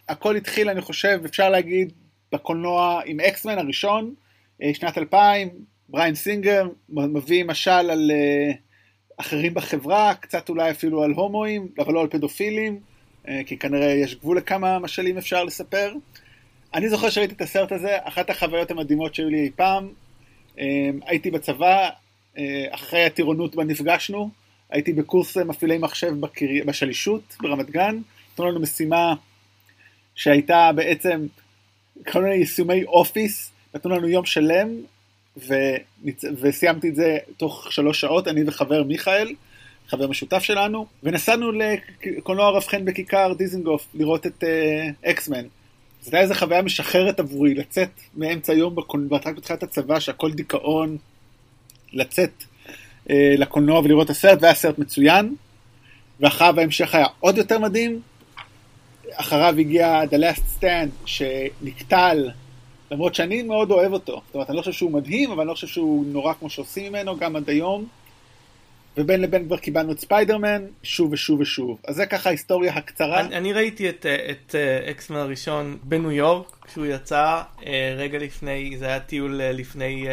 [0.10, 1.92] הכל התחיל, אני חושב, אפשר להגיד,
[2.32, 4.14] בקולנוע עם אקסמן הראשון,
[4.62, 5.50] אה, שנת 2000,
[5.90, 8.56] בריאן סינגר מביא משל על אה,
[9.18, 12.80] אחרים בחברה, קצת אולי אפילו על הומואים, אבל לא על פדופילים,
[13.26, 15.94] אה, כי כנראה יש גבול לכמה משלים אפשר לספר.
[16.74, 19.90] אני זוכר שראיתי את הסרט הזה, אחת החוויות המדהימות שהיו לי אי פעם.
[20.58, 21.90] אמ, הייתי בצבא,
[22.38, 24.30] אה, אחרי הטירונות בה נפגשנו,
[24.70, 26.62] הייתי בקורס מפעילי מחשב בקרי...
[26.62, 27.98] בשלישות ברמת גן,
[28.34, 29.14] נתנו לנו משימה
[30.16, 31.26] שהייתה בעצם
[32.12, 34.70] כל מיני יישומי אופיס, נתנו לנו יום שלם,
[35.38, 36.24] ונצ...
[36.42, 39.36] וסיימתי את זה תוך שלוש שעות, אני וחבר מיכאל,
[39.88, 44.44] חבר משותף שלנו, ונסענו לקולנוע רב חן בכיכר דיזנגוף לראות את
[45.06, 45.46] אקסמן.
[45.46, 45.61] Uh,
[46.02, 48.76] זה היה איזה חוויה משחררת עבורי, לצאת מאמצע היום
[49.12, 50.98] רק בתחילת הצבא, שהכל דיכאון,
[51.94, 52.44] לצאת
[53.10, 55.36] אה, לקולנוע ולראות את הסרט, והיה סרט מצוין,
[56.20, 58.02] ואחריו ההמשך היה עוד יותר מדהים.
[59.14, 62.30] אחריו הגיע The Last Stand, שנקטל,
[62.92, 64.22] למרות שאני מאוד אוהב אותו.
[64.26, 66.90] זאת אומרת, אני לא חושב שהוא מדהים, אבל אני לא חושב שהוא נורא כמו שעושים
[66.94, 67.86] ממנו, גם עד היום.
[68.98, 71.78] ובין לבין כבר קיבלנו את ספיידרמן, שוב ושוב ושוב.
[71.88, 73.20] אז זה ככה ההיסטוריה הקצרה.
[73.20, 78.76] אני, אני ראיתי את, את אה, אקסמן הראשון בניו יורק, כשהוא יצא, אה, רגע לפני,
[78.78, 80.08] זה היה טיול אה, לפני,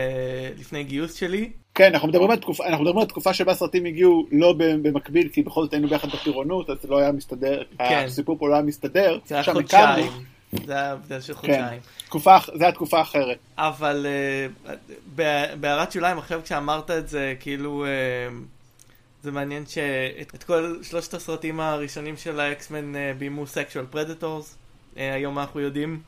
[0.58, 1.50] לפני גיוס שלי.
[1.74, 5.42] כן, אנחנו מדברים, על תקופה, אנחנו מדברים על תקופה שבה סרטים הגיעו לא במקביל, כי
[5.42, 8.04] בכל זאת היינו ביחד בטירונות, אז זה לא היה מסתדר, כן.
[8.06, 9.18] הסיפור פה לא היה מסתדר.
[9.26, 10.12] זה היה חודשיים.
[10.66, 11.38] זה היה הבדל של כן.
[11.38, 11.80] חודשיים.
[12.10, 13.38] כן, זה היה תקופה אחרת.
[13.58, 14.06] אבל
[15.60, 17.84] בהערת שוליים, עכשיו כשאמרת את זה, כאילו...
[19.22, 24.56] זה מעניין שאת כל שלושת הסרטים הראשונים של האקסמן אה, ביימו sexual predators,
[24.96, 26.00] אה, היום אנחנו יודעים.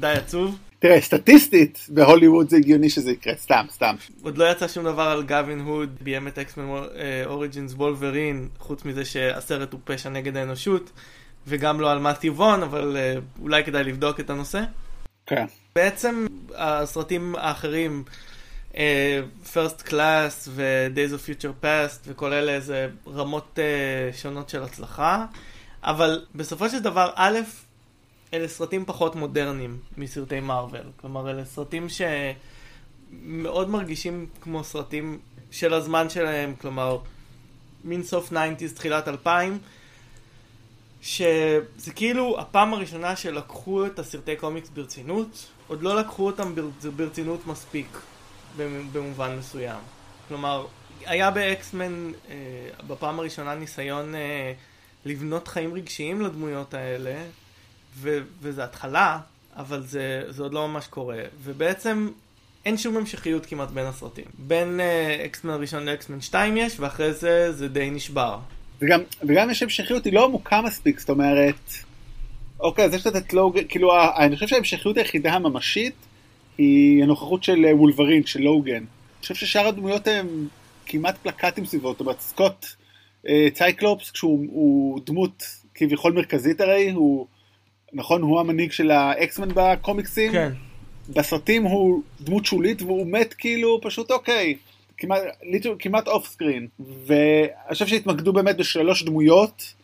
[0.00, 0.58] די עצוב.
[0.78, 3.94] תראה, סטטיסטית בהוליווד זה הגיוני שזה יקרה, סתם, סתם.
[4.22, 6.64] עוד לא יצא שום דבר על גווין הוד, ביים את אקסמן
[7.26, 10.90] אוריג'ינס וולברין, חוץ מזה שהסרט הוא פשע נגד האנושות,
[11.46, 14.62] וגם לא על מתיו וון, אבל אה, אולי כדאי לבדוק את הנושא.
[15.26, 15.46] כן.
[15.76, 18.04] בעצם הסרטים האחרים
[19.44, 25.26] First Class ו-Days of Future Past וכל אלה זה רמות uh, שונות של הצלחה,
[25.82, 27.38] אבל בסופו של דבר, א',
[28.34, 30.90] אלה סרטים פחות מודרניים מסרטי מארוול.
[30.96, 35.18] כלומר, אלה סרטים שמאוד מרגישים כמו סרטים
[35.50, 36.98] של הזמן שלהם, כלומר,
[37.84, 39.58] מין סוף 90's, תחילת 2000,
[41.02, 46.54] שזה כאילו הפעם הראשונה שלקחו את הסרטי קומיקס ברצינות, עוד לא לקחו אותם
[46.96, 47.98] ברצינות מספיק,
[48.92, 49.80] במובן מסוים.
[50.28, 50.66] כלומר,
[51.06, 52.34] היה באקסמן אה,
[52.86, 54.52] בפעם הראשונה ניסיון אה,
[55.04, 57.14] לבנות חיים רגשיים לדמויות האלה,
[57.96, 59.18] ו- וזה התחלה,
[59.56, 61.18] אבל זה, זה עוד לא ממש קורה.
[61.42, 62.08] ובעצם
[62.64, 64.24] אין שום המשכיות כמעט בין הסרטים.
[64.38, 68.38] בין אה, אקסמן הראשון לאקסמן 2 יש, ואחרי זה זה די נשבר.
[68.82, 71.72] וגם, וגם יש המשכיות, היא לא עמוקה מספיק, זאת אומרת,
[72.60, 75.94] אוקיי, אז יש את לוגן, כאילו, אני חושב שההמשכיות היחידה הממשית
[76.58, 78.74] היא הנוכחות של אה, וולברין, של לוגן.
[78.74, 78.84] אני
[79.20, 80.26] חושב ששאר הדמויות הן
[80.86, 82.66] כמעט פלקטים סביבו, זאת אומרת, סקוט
[83.28, 85.42] אה, צייקלופס, כשהוא דמות
[85.74, 87.26] כביכול מרכזית הרי, הוא,
[87.92, 90.32] נכון, הוא המנהיג של האקסמן בקומיקסים.
[90.32, 90.52] כן.
[91.08, 94.56] בסרטים הוא דמות שולית והוא מת כאילו פשוט אוקיי,
[94.98, 95.22] כמעט,
[95.78, 96.66] כמעט off screen.
[97.06, 99.74] ואני חושב שהתמקדו באמת בשלוש דמויות,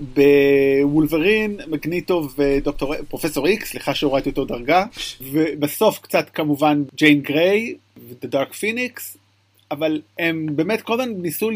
[0.00, 4.84] בוולברין, מגניטו ודוקטור, פרופסור איקס, סליחה שהורדתי אותו דרגה,
[5.20, 7.74] ובסוף קצת כמובן ג'יין גריי
[8.08, 9.16] ודה דארק פיניקס,
[9.70, 11.50] אבל הם באמת כל הזמן ניסו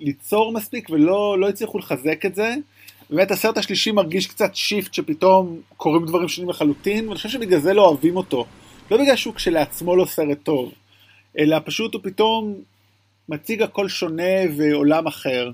[0.00, 2.54] ליצור מספיק ולא לא הצליחו לחזק את זה.
[3.10, 7.72] באמת הסרט השלישי מרגיש קצת shift שפתאום קורים דברים שונים לחלוטין, ואני חושב שבגלל זה
[7.74, 8.46] לא אוהבים אותו.
[8.90, 10.72] לא בגלל שהוא כשלעצמו לא סרט טוב,
[11.38, 12.54] אלא פשוט הוא פתאום
[13.28, 15.50] מציג הכל שונה ועולם אחר.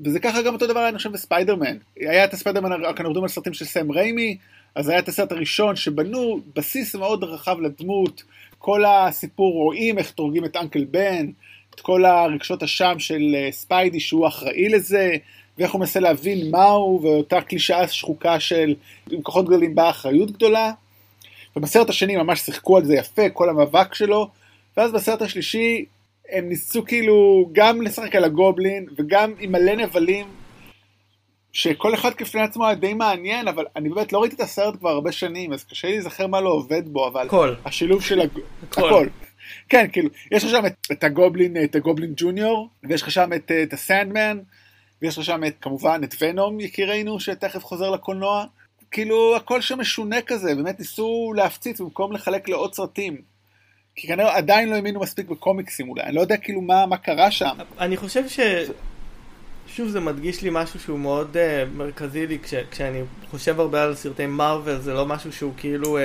[0.00, 1.76] וזה ככה גם אותו דבר אני חושב בספיידרמן.
[1.96, 4.36] היה את הספיידרמן, אנחנו מדברים על סרטים של סם ריימי,
[4.74, 8.22] אז היה את הסרט הראשון שבנו בסיס מאוד רחב לדמות,
[8.58, 11.26] כל הסיפור רואים איך הורגים את אנקל בן,
[11.74, 15.16] את כל הרגשות אשם של אה, ספיידי שהוא אחראי לזה,
[15.58, 18.74] ואיך הוא מנסה להבין מהו, ואותה קלישאה שחוקה של
[19.10, 20.72] עם כוחות גדולים באה אחריות גדולה.
[21.56, 24.28] ובסרט השני ממש שיחקו על זה יפה, כל המאבק שלו,
[24.76, 25.84] ואז בסרט השלישי
[26.30, 30.26] הם ניסו כאילו גם לשחק על הגובלין, וגם עם מלא נבלים,
[31.52, 34.90] שכל אחד כפני עצמו היה די מעניין, אבל אני באמת לא ראיתי את הסרט כבר
[34.90, 37.54] הרבה שנים, אז קשה לי להיזכר מה לא עובד בו, אבל כל.
[37.64, 38.30] השילוב של הג...
[38.62, 38.86] הכל.
[38.86, 39.06] הכל.
[39.68, 43.50] כן, כאילו, יש לך שם את, את הגובלין, את הגובלין ג'וניור, ויש לך שם את,
[43.62, 44.38] את הסנדמן,
[45.02, 48.44] ויש לך שם את, כמובן את ונום יקירנו שתכף חוזר לקולנוע.
[48.90, 53.33] כאילו הכל שם משונה כזה, באמת ניסו להפציץ במקום לחלק לעוד סרטים.
[53.96, 57.30] כי כנראה עדיין לא האמינו מספיק בקומיקסים אולי, אני לא יודע כאילו מה, מה קרה
[57.30, 57.56] שם.
[57.78, 58.40] אני חושב ש...
[59.66, 63.94] שוב זה מדגיש לי משהו שהוא מאוד uh, מרכזי לי כש, כשאני חושב הרבה על
[63.94, 66.00] סרטי מרוויל זה לא משהו שהוא כאילו uh,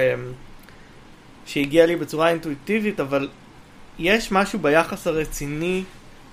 [1.46, 3.30] שהגיע לי בצורה אינטואיטיבית אבל
[4.00, 5.84] יש משהו ביחס הרציני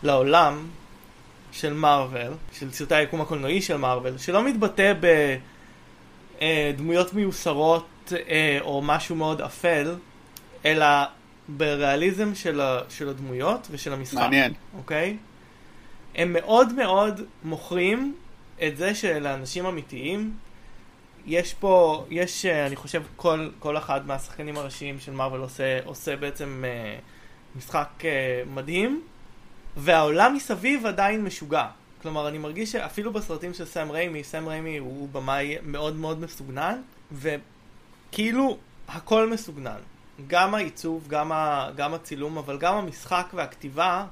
[0.02, 0.66] לעולם
[1.52, 4.92] של מארוול, של סרטי היקום הקולנועי של מארוול, שלא מתבטא
[6.40, 9.94] בדמויות אה, מיוסרות אה, או משהו מאוד אפל,
[10.64, 10.86] אלא
[11.48, 14.18] בריאליזם של, ה, של הדמויות ושל המשחק.
[14.18, 14.52] מעניין.
[14.76, 15.16] אוקיי?
[16.14, 18.14] הם מאוד מאוד מוכרים
[18.62, 20.34] את זה שלאנשים אמיתיים
[21.26, 26.16] יש פה, יש, אה, אני חושב, כל, כל אחד מהשחקנים הראשיים של מארוול עושה, עושה
[26.16, 26.98] בעצם אה,
[27.56, 29.02] משחק אה, מדהים.
[29.76, 31.66] והעולם מסביב עדיין משוגע.
[32.02, 36.80] כלומר, אני מרגיש שאפילו בסרטים של סם ריימי, סם ריימי הוא במאי מאוד מאוד מסוגנן,
[37.12, 39.78] וכאילו הכל מסוגנן.
[40.26, 44.04] גם העיצוב, גם, ה, גם הצילום, אבל גם המשחק והכתיבה,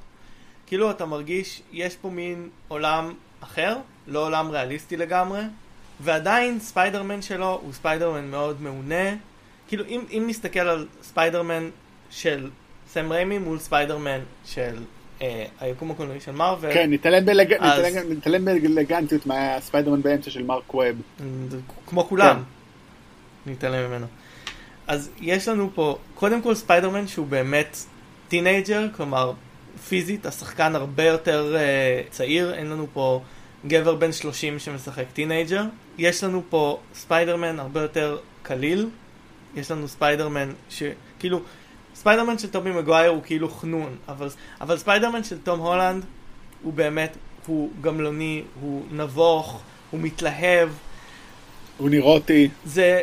[0.66, 5.40] כאילו אתה מרגיש, יש פה מין עולם אחר, לא עולם ריאליסטי לגמרי,
[6.00, 9.14] ועדיין ספיידרמן שלו הוא ספיידרמן מאוד מעונה.
[9.68, 11.68] כאילו, אם, אם נסתכל על ספיידרמן
[12.10, 12.50] של
[12.88, 14.76] סם ריימי מול ספיידרמן של
[15.22, 16.72] אה, היקום הקולנועי של מארוול.
[16.72, 20.96] כן, נתעלם באלגנטיות מהספיידרמן באמצע של מרק ווב.
[21.86, 22.36] כמו כולם.
[22.36, 23.50] כן.
[23.50, 24.06] נתעלם ממנו.
[24.86, 27.76] אז יש לנו פה, קודם כל ספיידרמן שהוא באמת
[28.28, 29.32] teenager, כלומר
[29.88, 33.22] פיזית השחקן הרבה יותר אה, צעיר, אין לנו פה
[33.66, 35.62] גבר בן 30 שמשחק teenager.
[35.98, 38.88] יש לנו פה ספיידרמן הרבה יותר קליל,
[39.56, 41.40] יש לנו ספיידרמן שכאילו
[41.94, 44.28] ספיידרמן של טובי מגווייר הוא כאילו חנון, אבל,
[44.60, 46.04] אבל ספיידרמן של תום הולנד
[46.62, 47.16] הוא באמת,
[47.46, 50.68] הוא גמלוני, הוא נבוך, הוא מתלהב.
[51.78, 52.48] הוא נוירוטי.
[52.64, 53.00] זה,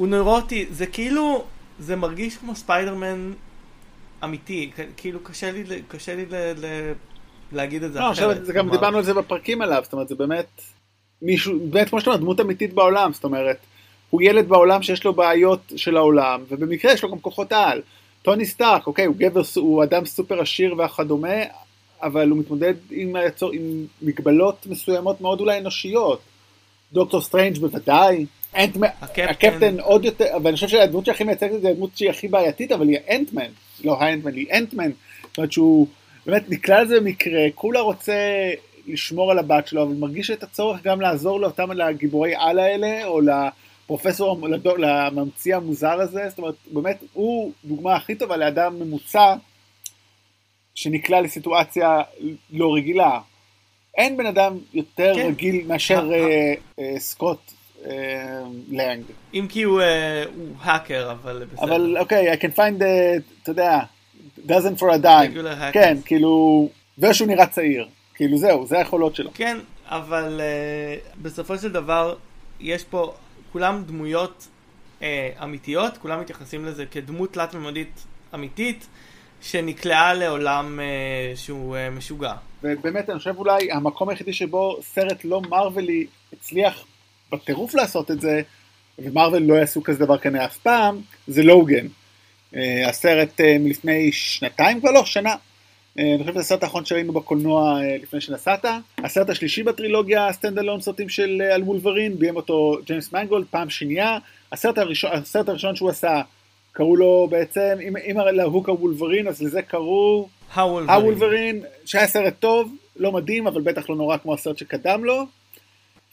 [0.00, 1.44] הוא נוירוטי, זה כאילו,
[1.78, 3.32] זה מרגיש כמו ספיידרמן
[4.24, 6.92] אמיתי, כאילו קשה לי, קשה לי ל, ל,
[7.52, 8.46] להגיד את זה לא, אחרת.
[8.46, 10.62] זה גם דיברנו על זה בפרקים עליו, זאת אומרת זה באמת
[11.22, 13.56] מישהו, באמת כמו שאתה אומר, דמות אמיתית בעולם, זאת אומרת,
[14.10, 17.82] הוא ילד בעולם שיש לו בעיות של העולם, ובמקרה יש לו גם כוחות על.
[18.22, 21.36] טוני סטארק, אוקיי, הוא גבר, הוא אדם סופר עשיר וכדומה,
[22.02, 26.20] אבל הוא מתמודד עם, היצור, עם מגבלות מסוימות מאוד אולי אנושיות.
[26.92, 29.80] דוקטור סטרנג' בוודאי, אנטמן, הקפטן.
[29.80, 32.98] עוד יותר, ואני חושב שהדמות שהכי מייצגת את זה הדמות שהיא הכי בעייתית, אבל היא
[33.06, 33.46] האנטמן,
[33.84, 34.90] לא האנטמן, היא אנטמן,
[35.22, 35.86] זאת אומרת שהוא
[36.26, 38.50] באמת נקלע לזה במקרה, כולה רוצה
[38.86, 43.20] לשמור על הבת שלו, אבל מרגיש את הצורך גם לעזור לאותם, לגיבורי על האלה, או
[43.20, 49.34] לפרופסור, לדו- לממציא המוזר הזה, זאת אומרת, באמת, הוא דוגמה הכי טובה לאדם ממוצע,
[50.74, 52.00] שנקלע לסיטואציה
[52.50, 53.20] לא רגילה.
[53.96, 55.26] אין בן אדם יותר כן.
[55.26, 57.38] רגיל מאשר אה, אה, סקוט
[57.86, 59.02] אה, לנג.
[59.34, 60.24] אם כי הוא, אה,
[60.60, 61.64] האקר, אבל בסדר.
[61.64, 63.80] אבל אוקיי, I can find, the, אתה יודע,
[64.46, 65.72] doesn't for a dime.
[65.72, 67.88] כן, כאילו, ושהוא נראה צעיר.
[68.14, 69.30] כאילו זהו, זה היכולות שלו.
[69.34, 72.14] כן, אבל uh, בסופו של דבר,
[72.60, 73.14] יש פה,
[73.52, 74.48] כולם דמויות
[75.42, 78.86] אמיתיות, כולם מתייחסים לזה כדמות תלת-ממדית אמיתית,
[79.42, 82.32] שנקלעה לעולם uh, שהוא uh, משוגע.
[82.62, 86.84] ובאמת, אני חושב אולי המקום היחידי שבו סרט לא מרווילי הצליח
[87.32, 88.42] בטירוף לעשות את זה,
[88.98, 91.86] ומרוויל לא יעשו כזה דבר כנראה אף פעם, זה לוגן.
[92.56, 95.34] אה, הסרט אה, מלפני שנתיים כבר לא, שנה.
[95.98, 98.64] אה, אני חושב שזה הסרט האחרון שראינו בקולנוע לפני שנסעת.
[98.98, 104.18] הסרט השלישי בטרילוגיה, standalone סרטים של על וולברין, ביים אותו ג'יימס מנגולד פעם שנייה.
[104.52, 106.22] הסרט הראשון, הסרט הראשון שהוא עשה,
[106.72, 111.00] קראו לו בעצם, אם, אם להוק הוולברין, אז לזה קראו הוולברין.
[111.00, 115.26] הוולברין, שהיה סרט טוב, לא מדהים, אבל בטח לא נורא כמו הסרט שקדם לו.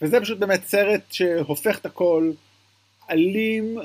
[0.02, 2.30] וזה פשוט באמת סרט שהופך את הכל
[3.10, 3.78] אלים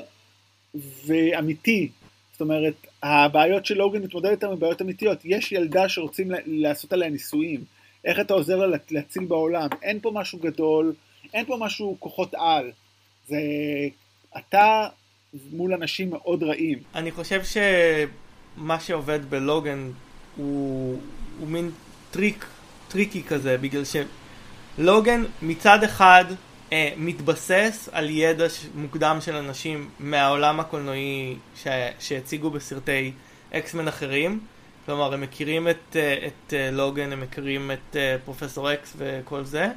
[1.06, 1.88] ואמיתי.
[2.32, 5.18] זאת אומרת, הבעיות של לוגן מתמודד איתן הן בעיות אמיתיות.
[5.24, 7.64] יש ילדה שרוצים לעשות עליה ניסויים.
[8.04, 9.68] איך אתה עוזר לה להציל בעולם?
[9.82, 10.94] אין פה משהו גדול,
[11.34, 12.70] אין פה משהו כוחות על.
[13.28, 13.38] זה
[14.36, 14.88] אתה
[15.52, 16.78] מול אנשים מאוד רעים.
[16.94, 19.90] אני חושב שמה שעובד בלוגן
[20.36, 20.98] הוא,
[21.38, 21.70] הוא מין
[22.10, 22.46] טריק,
[22.88, 23.84] טריקי כזה, בגלל
[24.76, 26.24] שלוגן מצד אחד
[26.72, 31.66] אה, מתבסס על ידע מוקדם של אנשים מהעולם הקולנועי ש-
[31.98, 33.12] שהציגו בסרטי
[33.52, 34.40] אקסמן אחרים.
[34.86, 39.44] כלומר, הם מכירים את, אה, את אה, לוגן, הם מכירים את אה, פרופסור אקס וכל
[39.44, 39.68] זה.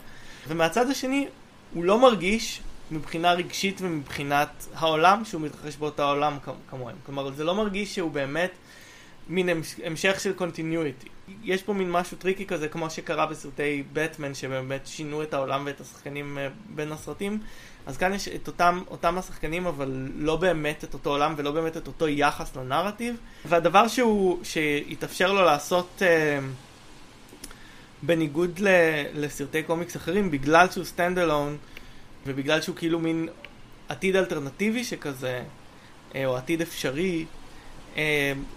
[0.47, 1.27] ומהצד השני,
[1.73, 6.37] הוא לא מרגיש מבחינה רגשית ומבחינת העולם שהוא מתרחש באותו העולם
[6.69, 6.95] כמוהם.
[7.05, 8.51] כלומר, זה לא מרגיש שהוא באמת
[9.29, 11.07] מין המש- המשך של continuity.
[11.43, 15.81] יש פה מין משהו טריקי כזה, כמו שקרה בסרטי בטמן, שבאמת שינו את העולם ואת
[15.81, 17.39] השחקנים אה, בין הסרטים.
[17.85, 21.77] אז כאן יש את אותם, אותם השחקנים, אבל לא באמת את אותו עולם ולא באמת
[21.77, 23.15] את אותו יחס לנרטיב.
[23.45, 26.01] והדבר שהוא, שהתאפשר לו לעשות...
[26.01, 26.39] אה,
[28.03, 28.67] בניגוד ל,
[29.13, 31.57] לסרטי קומיקס אחרים, בגלל שהוא standalone,
[32.25, 33.27] ובגלל שהוא כאילו מין
[33.89, 35.43] עתיד אלטרנטיבי שכזה,
[36.15, 37.25] אה, או עתיד אפשרי,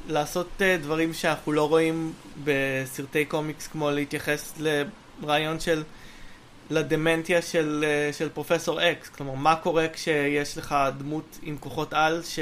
[0.09, 2.12] לעשות אה, דברים שאנחנו לא רואים
[2.44, 5.83] בסרטי קומיקס, כמו להתייחס לרעיון של,
[6.70, 9.09] לדמנטיה של, אה, של פרופסור אקס.
[9.09, 12.38] כלומר, מה קורה כשיש לך דמות עם כוחות על ש,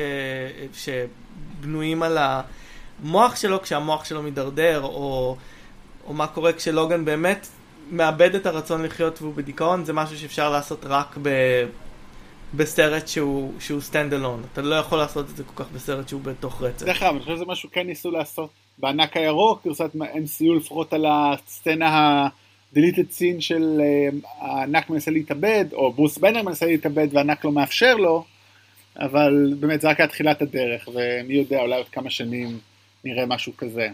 [0.73, 5.37] שבנויים על המוח שלו, כשהמוח שלו מידרדר, או...
[6.07, 7.47] או מה קורה כשלוגן באמת
[7.91, 11.29] מאבד את הרצון לחיות והוא בדיכאון, זה משהו שאפשר לעשות רק ב...
[12.55, 14.47] בסרט שהוא, שהוא stand alone.
[14.53, 16.87] אתה לא יכול לעשות את זה כל כך בסרט שהוא בתוך רצף.
[16.87, 21.07] דרך אגב, אני חושב שזה משהו כן ניסו לעשות בענק הירוק, גרסת MCU לפחות על
[21.09, 24.09] הסצנה ה-deleted scene של אה,
[24.41, 28.25] הענק מנסה להתאבד, או ברוס בנר מנסה להתאבד והענק לא מאפשר לו,
[28.99, 32.59] אבל באמת זה רק היה תחילת הדרך, ומי יודע, אולי עוד כמה שנים
[33.05, 33.89] נראה משהו כזה.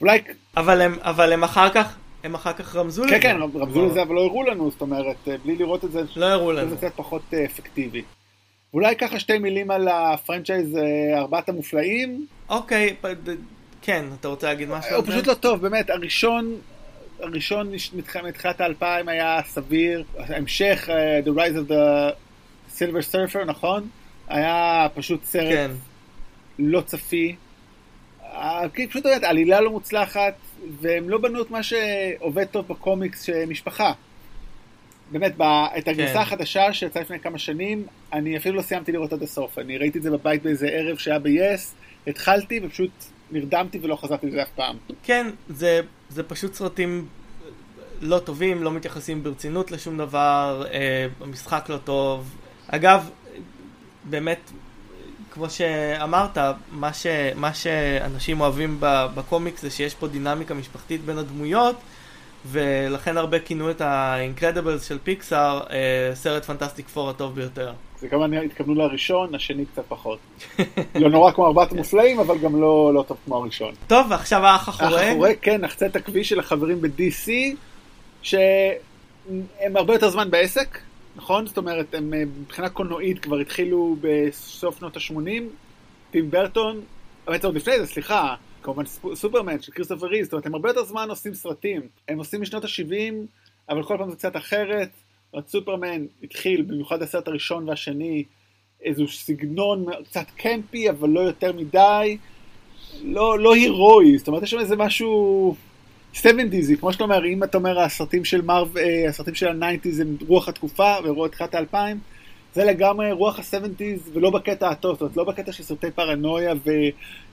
[0.00, 0.18] אולי,
[0.56, 3.14] אבל הם, אבל הם אחר כך, הם אחר כך רמזו לזה.
[3.14, 6.02] כן כן, רמזו לזה אבל לא הראו לנו, זאת אומרת, אה, בלי לראות את זה,
[6.16, 6.70] לא הראו לנו.
[6.70, 8.02] זה קצת פחות אה, אפקטיבי.
[8.74, 10.82] אולי ככה שתי מילים על הפרנצ'ייז אה,
[11.18, 12.26] ארבעת המופלאים.
[12.48, 12.96] אוקיי,
[13.82, 14.96] כן, אתה רוצה להגיד משהו?
[14.96, 15.04] הוא?
[15.06, 16.54] פשוט לא טוב, באמת, הראשון,
[17.20, 20.88] הראשון מתח- מתחילת האלפיים היה סביר, ההמשך,
[21.24, 22.12] The Rise of the
[22.78, 23.88] Silver Surfer, נכון?
[24.28, 25.70] היה פשוט סרט כן.
[26.58, 27.34] לא צפי.
[28.74, 30.34] כי פשוט באמת, עלילה לא מוצלחת,
[30.80, 33.92] והם לא בנו את מה שעובד טוב בקומיקס שמשפחה.
[35.12, 35.34] באמת,
[35.78, 36.18] את הגרסה כן.
[36.18, 39.58] החדשה שיצאה לפני כמה שנים, אני אפילו לא סיימתי לראות עד הסוף.
[39.58, 41.60] אני ראיתי את זה בבית באיזה ערב שהיה ב-yes,
[42.06, 42.90] התחלתי ופשוט
[43.30, 44.76] נרדמתי ולא חזרתי לזה אף פעם.
[45.02, 47.06] כן, זה, זה פשוט סרטים
[48.00, 52.36] לא טובים, לא מתייחסים ברצינות לשום דבר, אה, המשחק לא טוב.
[52.68, 53.10] אגב,
[54.04, 54.50] באמת,
[55.34, 56.38] כמו שאמרת,
[56.70, 57.06] מה, ש,
[57.36, 61.76] מה שאנשים אוהבים בקומיקס זה שיש פה דינמיקה משפחתית בין הדמויות,
[62.46, 67.72] ולכן הרבה כינו את ה-Incredibles של פיקסאר אה, סרט פנטסטיק פור הטוב ביותר.
[67.98, 70.18] זה כמובן התכוונו לראשון, השני קצת פחות.
[70.94, 73.74] לא נורא כמו ארבעת המופלאים, אבל גם לא, לא טוב כמו הראשון.
[73.86, 74.92] טוב, ועכשיו האח החורג?
[74.92, 77.30] האח החורג, כן, נחצה את הכביש של החברים ב-DC,
[78.22, 80.78] שהם הרבה יותר זמן בעסק,
[81.16, 81.46] נכון?
[81.46, 85.42] זאת אומרת, הם מבחינה קולנועית כבר התחילו בסוף שנות ה-80,
[86.10, 86.80] טים ברטון,
[87.26, 88.84] בעצם עוד לפני זה, סליחה, כמובן
[89.14, 91.80] סופרמן של כריסטופר ריז, זאת אומרת, הם הרבה יותר זמן עושים סרטים.
[92.08, 93.14] הם עושים משנות ה-70,
[93.68, 94.88] אבל כל פעם זה קצת אחרת.
[95.32, 98.24] זאת סופרמן התחיל, במיוחד הסרט הראשון והשני,
[98.82, 102.18] איזשהו סגנון קצת קמפי, אבל לא יותר מדי.
[103.02, 105.56] לא, לא הירואי, זאת אומרת, יש שם איזה משהו
[106.14, 110.16] 70's, כמו שאתה אומר, אם אתה אומר, הסרטים של מרווה, אה, הסרטים של ה-90's הם
[110.26, 111.76] רוח התקופה, ורוח תחילת ה-2000,
[112.54, 116.54] זה לגמרי רוח ה-70's, ולא בקטע הטוב, זאת אומרת, לא בקטע של סרטי פרנויה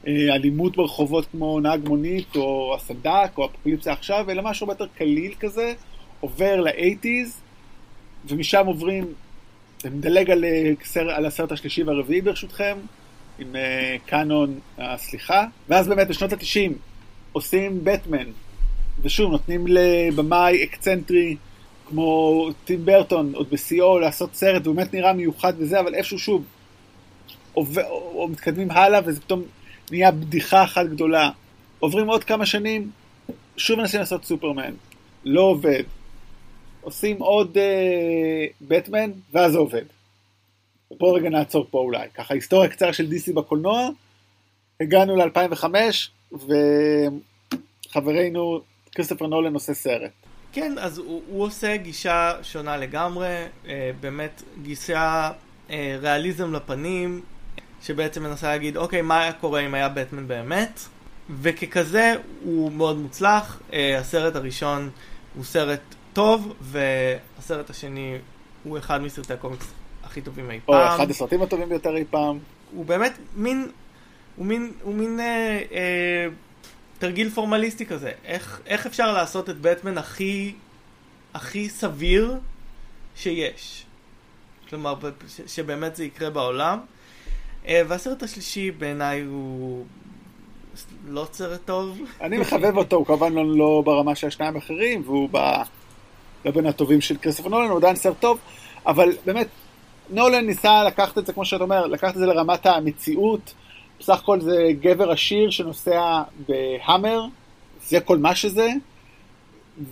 [0.04, 5.74] ואלימות ברחובות כמו נהג מונית, או הסנדק, או אפוקליפסה עכשיו, אלא משהו יותר קליל כזה,
[6.20, 7.30] עובר ל-80's,
[8.28, 9.06] ומשם עוברים,
[9.86, 10.46] נדלג על,
[10.96, 12.78] על הסרט השלישי והרביעי ברשותכם,
[13.40, 16.72] עם uh, קאנון הסליחה, ואז באמת בשנות ה-90
[17.32, 18.26] עושים בטמן,
[19.02, 21.36] ושוב, נותנים לבמאי אקצנטרי,
[21.86, 26.44] כמו טים ברטון, עוד בשיאו, לעשות סרט, באמת נראה מיוחד וזה, אבל איפשהו שוב,
[27.54, 29.42] עובר, או מתקדמים הלאה, וזה פתאום
[29.92, 31.30] נהיה בדיחה אחת גדולה.
[31.80, 32.92] עוברים עוד כמה שנים,
[33.58, 34.74] שוב מנסים לעשות סופרמן,
[35.26, 35.84] לא עובד.
[36.82, 37.58] עושים עוד
[38.62, 39.86] בטמן, uh, ואז זה עובד.
[40.92, 42.08] בואו רגע נעצור פה אולי.
[42.14, 43.90] ככה היסטוריה קצרה של DC בקולנוע,
[44.80, 45.66] הגענו ל-2005,
[47.90, 48.62] וחברנו
[48.96, 50.12] כריסטופר נולן עושה סרט.
[50.52, 55.32] כן, אז הוא, הוא עושה גישה שונה לגמרי, אה, באמת גישה
[55.70, 57.22] אה, ריאליזם לפנים,
[57.82, 60.80] שבעצם מנסה להגיד, אוקיי, מה היה קורה אם היה בטמן באמת?
[61.42, 62.14] וככזה
[62.44, 64.90] הוא מאוד מוצלח, אה, הסרט הראשון
[65.36, 65.82] הוא סרט
[66.14, 68.18] טוב, והסרט השני
[68.64, 69.74] הוא אחד מסרטי הקומיקס
[70.04, 70.76] הכי טובים אי פעם.
[70.76, 72.40] או אחד הסרטים הטובים ביותר אי פעם.
[72.72, 73.68] הוא באמת מין,
[74.36, 76.28] הוא מין, הוא מין אה, אה,
[77.02, 78.12] תרגיל פורמליסטי כזה.
[78.26, 80.54] איך, איך אפשר לעשות את בטמן הכי,
[81.34, 82.34] הכי סביר
[83.16, 83.86] שיש?
[84.70, 84.96] כלומר,
[85.28, 86.80] ש, שבאמת זה יקרה בעולם.
[87.68, 89.86] אה, והסרט השלישי בעיניי הוא
[91.08, 92.00] לא סרט טוב.
[92.22, 95.38] אני מחבב אותו, הוא כמובן לא, לא ברמה של השניים האחרים, והוא ב...
[96.46, 98.40] לא בין הטובים של כסף נולן, הוא עדיין סרט טוב,
[98.86, 99.48] אבל באמת,
[100.10, 103.54] נולן ניסה לקחת את זה, כמו שאת אומר, לקחת את זה לרמת המציאות.
[104.02, 107.22] בסך הכל זה גבר עשיר שנוסע בהאמר,
[107.88, 108.70] זה כל מה שזה.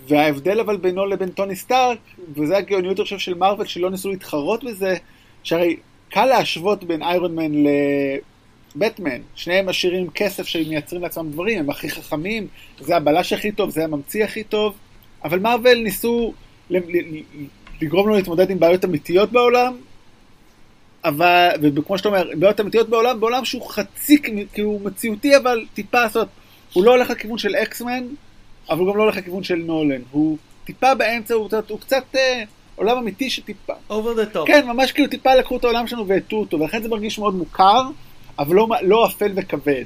[0.08, 1.98] וההבדל אבל בינו לבין טוני סטארק,
[2.34, 4.96] וזה הגאוניות חושב של מארוול, שלא ניסו להתחרות בזה,
[5.42, 5.76] שהרי
[6.08, 7.52] קל להשוות בין איירון מן
[8.76, 9.20] לבטמן.
[9.34, 12.46] שניהם עשירים כסף שמייצרים לעצמם דברים, הם הכי חכמים,
[12.80, 14.74] זה הבלש הכי טוב, זה הממציא הכי טוב.
[15.24, 16.32] אבל מארוול ניסו
[17.80, 19.76] לגרום לו להתמודד עם בעיות אמיתיות בעולם,
[21.04, 24.18] אבל, וכמו שאתה אומר, בעיות אמיתיות בעולם, בעולם שהוא חצי,
[24.62, 26.28] הוא מציאותי, אבל טיפה, זאת
[26.72, 28.06] הוא לא הולך לכיוון של אקסמן,
[28.70, 30.00] אבל הוא גם לא הולך לכיוון של נולן.
[30.10, 32.42] הוא טיפה באמצע, הוא, הוא קצת אה,
[32.76, 33.72] עולם אמיתי שטיפה...
[33.90, 34.46] over the top.
[34.46, 37.82] כן, ממש כאילו טיפה לקחו את העולם שלנו והטו אותו, ולכן זה מרגיש מאוד מוכר,
[38.38, 39.84] אבל לא, לא אפל וכבד.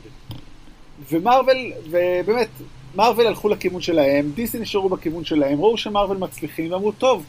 [1.11, 2.49] ומרוויל, ובאמת,
[2.95, 7.25] מרוויל הלכו לכיוון שלהם, דיסי נשארו בכיוון שלהם, ראו שמרוויל מצליחים, ואמרו, טוב,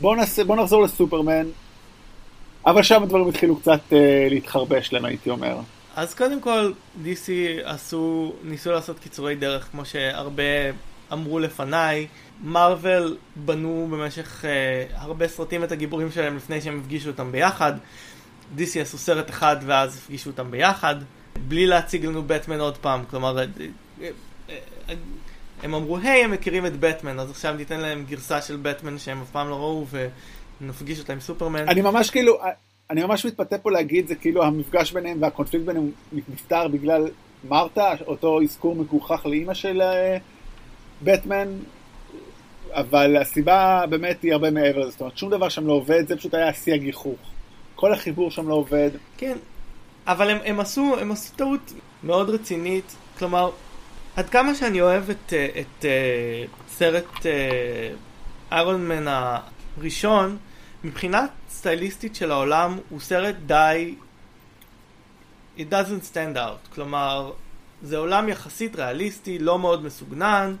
[0.00, 0.16] בואו
[0.46, 1.46] בוא נחזור לסופרמן,
[2.66, 3.94] אבל שם הדברים התחילו קצת uh,
[4.30, 5.58] להתחרבש להם, הייתי אומר.
[5.96, 6.72] אז קודם כל,
[7.04, 7.28] DC
[7.64, 10.42] עשו, ניסו לעשות קיצורי דרך, כמו שהרבה
[11.12, 12.06] אמרו לפניי.
[12.44, 14.46] מרוויל בנו במשך uh,
[14.96, 17.72] הרבה סרטים את הגיבורים שלהם לפני שהם הפגישו אותם ביחד.
[18.56, 20.96] DC עשו סרט אחד ואז הפגישו אותם ביחד,
[21.48, 23.36] בלי להציג לנו בטמן עוד פעם, כלומר,
[25.62, 29.22] הם אמרו, היי, הם מכירים את בטמן, אז עכשיו ניתן להם גרסה של בטמן שהם
[29.22, 29.86] אף פעם לא ראו,
[30.62, 31.68] ונפגיש אותה עם סופרמן.
[31.68, 32.38] אני ממש כאילו,
[32.90, 37.08] אני ממש מתפתה פה להגיד, זה כאילו המפגש ביניהם והקונפליקט ביניהם נפתר בגלל
[37.48, 39.82] מרתה, אותו אזכור מגוחך לאימא של
[41.02, 41.48] בטמן,
[42.70, 46.16] אבל הסיבה באמת היא הרבה מעבר לזה, זאת אומרת, שום דבר שם לא עובד, זה
[46.16, 47.18] פשוט היה שיא הגיחוך.
[47.74, 48.90] כל החיבור שם לא עובד.
[49.16, 49.36] כן,
[50.06, 51.72] אבל הם, הם, עשו, הם עשו טעות
[52.04, 53.50] מאוד רצינית, כלומר,
[54.16, 57.26] עד כמה שאני אוהב את, אה, את, את אה, סרט
[58.52, 59.04] איירון מן
[59.78, 60.36] הראשון,
[60.84, 63.94] מבחינה סטייליסטית של העולם הוא סרט די...
[65.58, 66.74] It doesn't stand out.
[66.74, 67.32] כלומר,
[67.82, 70.56] זה עולם יחסית ריאליסטי, לא מאוד מסוגנן.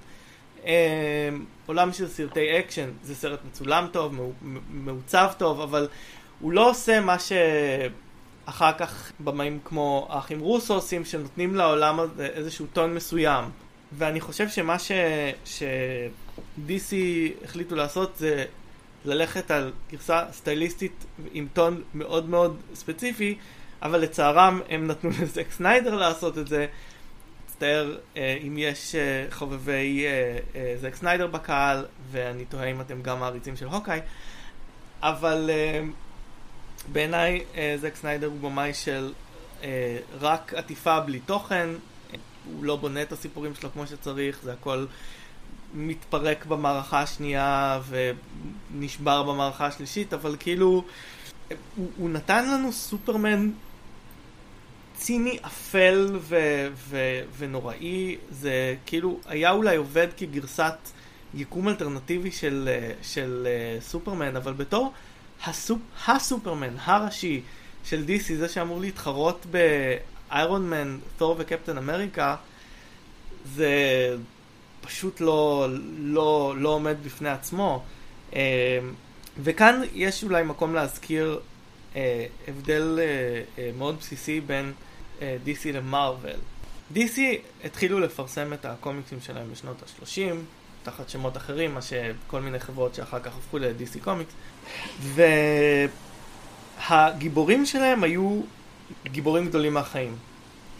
[0.66, 1.28] אה,
[1.66, 4.32] עולם של סרטי אקשן, זה סרט מצולם טוב,
[4.70, 5.88] מעוצב טוב, אבל
[6.40, 7.32] הוא לא עושה מה ש...
[8.44, 13.44] אחר כך במאים כמו האחים רוסו עושים, שנותנים לעולם הזה איזשהו טון מסוים.
[13.92, 14.92] ואני חושב שמה ש...
[15.44, 15.62] ש...
[16.66, 16.92] DC
[17.44, 18.44] החליטו לעשות זה
[19.04, 23.38] ללכת על גרסה סטייליסטית עם טון מאוד מאוד ספציפי,
[23.82, 26.66] אבל לצערם הם נתנו לזק סניידר לעשות את זה.
[27.62, 33.02] מצטער אה, אם יש אה, חובבי אה, אה, זק סניידר בקהל, ואני תוהה אם אתם
[33.02, 34.00] גם מעריצים של הוקאי,
[35.02, 35.80] אבל אה,
[36.92, 39.12] בעיניי אה, זק סניידר הוא במאי של
[39.62, 41.68] אה, רק עטיפה בלי תוכן,
[42.44, 44.86] הוא לא בונה את הסיפורים שלו כמו שצריך, זה הכל
[45.74, 50.84] מתפרק במערכה השנייה ונשבר במערכה השלישית, אבל כאילו,
[51.76, 53.50] הוא, הוא נתן לנו סופרמן
[54.96, 60.74] ציני אפל ו- ו- ונוראי, זה כאילו היה אולי עובד כגרסת
[61.34, 62.68] יקום אלטרנטיבי של,
[63.02, 64.92] של uh, סופרמן, אבל בתור
[65.44, 67.42] הסופ, הסופרמן הראשי
[67.84, 72.36] של DC, זה שאמור להתחרות באיירון מן, תור וקפטן אמריקה,
[73.54, 73.70] זה
[74.82, 75.66] פשוט לא,
[75.98, 77.82] לא, לא עומד בפני עצמו.
[78.30, 78.34] Uh,
[79.42, 81.40] וכאן יש אולי מקום להזכיר
[81.92, 81.96] uh,
[82.48, 84.72] הבדל uh, מאוד בסיסי בין
[85.20, 86.36] DC למרוויל.
[86.94, 87.18] DC
[87.64, 90.34] התחילו לפרסם את הקומיקסים שלהם בשנות ה-30,
[90.82, 94.32] תחת שמות אחרים, מה שכל מיני חברות שאחר כך הפכו ל-DC קומיקס,
[96.88, 98.40] והגיבורים שלהם היו
[99.04, 100.16] גיבורים גדולים מהחיים.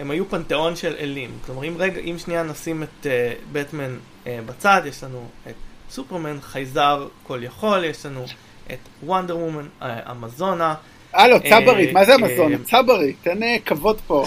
[0.03, 1.31] הם היו פנתיאון של אלים.
[1.47, 3.07] כלומר, אם רגע, אם שנייה נשים את
[3.53, 5.55] בטמן uh, uh, בצד, יש לנו את
[5.91, 8.25] סופרמן, חייזר כל יכול, יש לנו
[8.73, 10.75] את וונדר וומן, אמזונה.
[11.13, 12.57] הלו, צברית, מה זה אמזונה?
[12.65, 14.25] צברית, תן כבוד פה.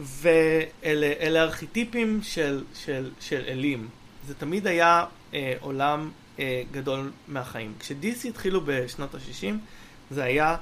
[0.00, 3.88] ואלה ארכיטיפים של, של, של אלים.
[4.26, 5.04] זה תמיד היה
[5.34, 7.72] אה, עולם אה, גדול מהחיים.
[7.78, 9.54] כשדיסי התחילו בשנות ה-60,
[10.10, 10.56] זה היה,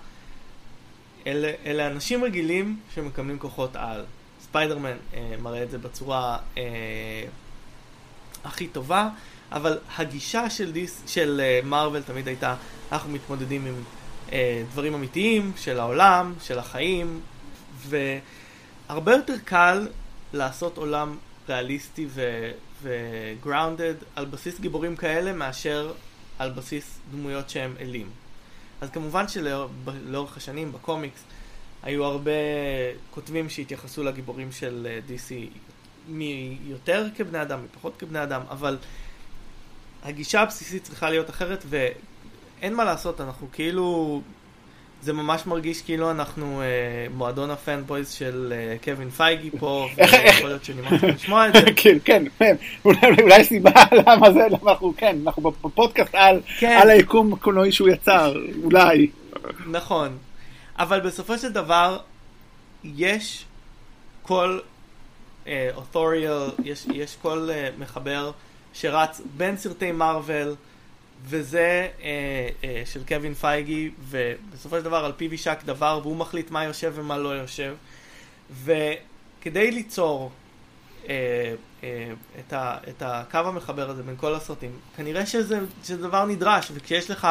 [1.27, 4.05] אלה, אלה אנשים רגילים שמקבלים כוחות על.
[4.43, 6.63] ספיידרמן אה, מראה את זה בצורה אה,
[8.45, 9.09] הכי טובה,
[9.53, 12.55] אבל הגישה של, דיס, של אה, מרוויל תמיד הייתה,
[12.93, 13.75] אנחנו מתמודדים עם
[14.33, 17.21] אה, דברים אמיתיים של העולם, של החיים,
[18.89, 19.89] והרבה יותר קל
[20.33, 21.17] לעשות עולם
[21.49, 22.07] ריאליסטי.
[22.83, 25.93] וגראונדד על בסיס גיבורים כאלה מאשר
[26.39, 28.11] על בסיס דמויות שהם אלים.
[28.81, 31.21] אז כמובן שלאורך השנים בקומיקס
[31.83, 32.31] היו הרבה
[33.11, 35.33] כותבים שהתייחסו לגיבורים של אה, DC
[36.09, 38.79] מיותר כבני אדם, מפחות כבני אדם, אבל
[40.03, 44.21] הגישה הבסיסית צריכה להיות אחרת ואין מה לעשות, אנחנו כאילו
[45.03, 46.67] זה ממש מרגיש כאילו אנחנו אה,
[47.15, 51.61] מועדון הפנבויז של אה, קווין פייגי פה, ויכול להיות שנמאס לשמוע את זה.
[51.83, 53.71] כן, כן, כן, אולי סיבה
[54.07, 56.79] למה זה, למה אנחנו, כן, אנחנו בפודקאסט על, כן.
[56.83, 59.11] על היקום הקולנועי שהוא יצר, אולי.
[59.67, 60.19] נכון,
[60.79, 61.99] אבל בסופו של דבר,
[62.85, 63.45] יש
[64.23, 64.59] כל
[65.75, 68.31] אוטוריאל, אה, יש, יש כל אה, מחבר
[68.73, 70.55] שרץ בין סרטי מארוול,
[71.25, 76.51] וזה אה, אה, של קווין פייגי, ובסופו של דבר על פיו יישק דבר, והוא מחליט
[76.51, 77.75] מה יושב ומה לא יושב.
[78.65, 80.31] וכדי ליצור
[81.09, 81.55] אה,
[81.85, 86.71] אה, את, ה, את הקו המחבר הזה בין כל הסרטים, כנראה שזה, שזה דבר נדרש,
[86.75, 87.29] וכשיש לך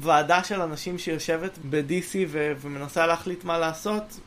[0.00, 4.20] ועדה של אנשים שיושבת ב-DC ו- ומנסה להחליט מה לעשות,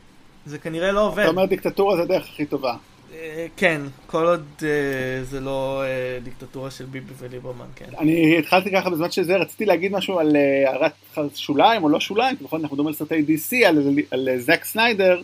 [0.46, 1.22] זה כנראה לא עובד.
[1.22, 2.76] אתה אומר דיקטטורה זה הדרך הכי טובה.
[3.14, 7.84] אה, כן, כל עוד אה, זה לא אה, דיקטטורה של ביבי וליברמן, כן.
[7.98, 10.36] אני התחלתי ככה בזמן שזה, רציתי להגיד משהו על
[10.66, 10.92] הערת
[11.34, 15.22] שוליים או לא שוליים, נכון, אנחנו מדברים על סרטי DC, על, על זק סניידר,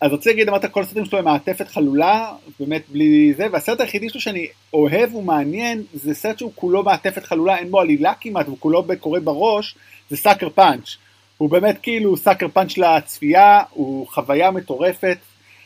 [0.00, 4.08] אז רציתי להגיד, אמרת כל הסרטים שלו הם מעטפת חלולה, באמת בלי זה, והסרט היחידי
[4.08, 8.56] שלו שאני אוהב ומעניין, זה סרט שהוא כולו מעטפת חלולה, אין בו עלילה כמעט, הוא
[8.60, 9.74] כולו קורא בראש,
[10.10, 10.96] זה סאקר פאנץ'.
[11.38, 15.18] הוא באמת כאילו סאקר פאנץ' לצפייה, הוא חוויה מטורפת.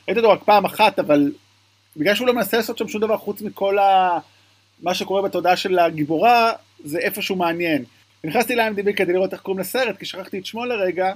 [0.09, 1.33] ראיתי אותו רק פעם אחת, אבל
[1.97, 4.19] בגלל שהוא לא מנסה לעשות שם שום דבר חוץ מכל ה...
[4.83, 6.53] מה שקורה בתודעה של הגיבורה,
[6.85, 7.85] זה איפשהו מעניין.
[8.25, 11.13] נכנסתי ל-IMDb כדי לראות איך קוראים לסרט, כי שכחתי את שמו לרגע,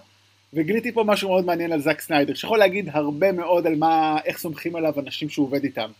[0.55, 4.38] וגיליתי פה משהו מאוד מעניין על זאק סניידר, שיכול להגיד הרבה מאוד על מה, איך
[4.38, 5.90] סומכים עליו אנשים שהוא עובד איתם.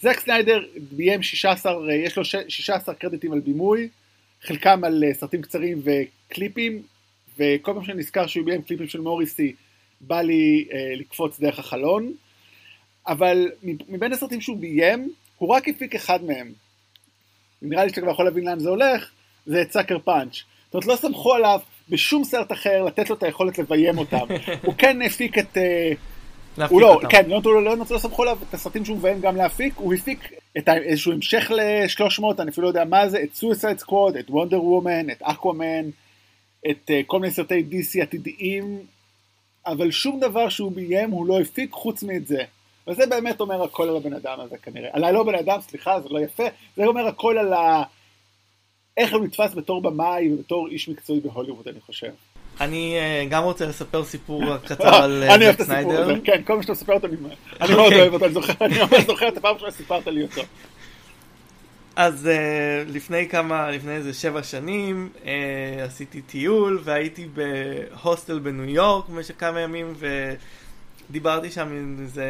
[0.00, 3.88] זאק סניידר ביים 16, יש לו 16 קרדיטים על בימוי,
[4.42, 6.82] חלקם על אה, סרטים קצרים וקליפים,
[7.38, 9.52] וכל פעם שאני נזכר שהוא ביים קליפים של מוריסי,
[10.00, 12.12] בא לי אה, לקפוץ דרך החלון,
[13.06, 13.50] אבל
[13.88, 16.52] מבין הסרטים שהוא ביים, הוא רק הפיק אחד מהם.
[17.62, 19.10] נראה לי שאתה כבר יכול להבין לאן זה הולך,
[19.46, 20.42] זה את סאקר פאנץ'.
[20.64, 24.26] זאת אומרת, לא סמכו עליו בשום סרט אחר לתת לו את היכולת לביים אותם.
[24.66, 25.56] הוא כן הפיק את...
[25.56, 25.92] אה,
[26.68, 27.08] הוא לא, אותם.
[27.08, 30.32] כן, לא, לא, לא, לא סמכו עליו את הסרטים שהוא מביים גם להפיק, הוא הפיק
[30.58, 34.64] את איזשהו המשך ל-300, אני אפילו לא יודע מה זה, את סויסייד סקווד, את וונדר
[34.64, 35.84] וומן, את אקוומן,
[36.70, 38.78] את uh, כל מיני סרטי DC עתידיים,
[39.66, 42.44] אבל שום דבר שהוא ביים הוא לא הפיק חוץ מאת זה.
[42.88, 44.90] וזה באמת אומר הכל על הבן אדם הזה כנראה.
[44.92, 46.44] עליי לא בן אדם, סליחה, זה לא יפה,
[46.76, 47.52] זה אומר הכל על
[48.96, 52.10] איך הוא נתפס בתור במאי ובתור איש מקצועי בהוליווד, אני חושב.
[52.60, 56.20] אני אה, גם רוצה לספר סיפור קצר על זק סניידר.
[56.24, 58.00] כן, כל מה שאתה מספר אותו, אני מאוד אוקיי.
[58.00, 60.42] אוהב אותו, אני זוכר, אני ממש זוכר את הפעם שלך סיפרת לי אותו.
[61.96, 65.26] אז uh, לפני כמה, לפני איזה שבע שנים uh,
[65.84, 69.94] עשיתי טיול והייתי בהוסטל בניו יורק במשך כמה ימים
[71.12, 72.24] ודיברתי שם עם איזה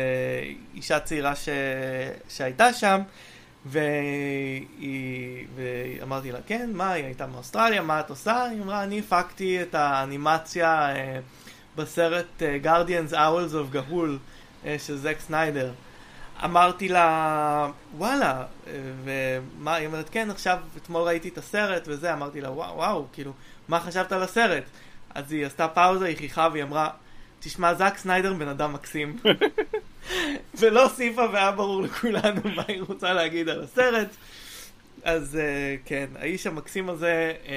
[0.74, 1.48] אישה צעירה ש...
[2.28, 3.00] שהייתה שם
[3.66, 5.46] והיא...
[5.54, 8.44] ואמרתי לה כן, מה, היא הייתה מאוסטרליה, מה את עושה?
[8.44, 10.98] היא אמרה, אני הפקתי את האנימציה uh,
[11.76, 13.92] בסרט uh, Guardians Owls of Gahul
[14.64, 15.72] uh, של זק סניידר.
[16.44, 18.72] אמרתי לה, וואלה, אה,
[19.04, 23.32] ומה, היא אומרת, כן, עכשיו, אתמול ראיתי את הסרט וזה, אמרתי לה, וואו, וואו, כאילו,
[23.68, 24.64] מה חשבת על הסרט?
[25.14, 26.90] אז היא עשתה פאוזה, היא חייכה והיא אמרה,
[27.44, 29.16] תשמע, זאק סניידר בן אדם מקסים.
[30.58, 34.08] ולא הוסיפה והיה ברור לכולנו מה היא רוצה להגיד על הסרט.
[35.04, 37.48] אז uh, כן, האיש המקסים הזה, uh,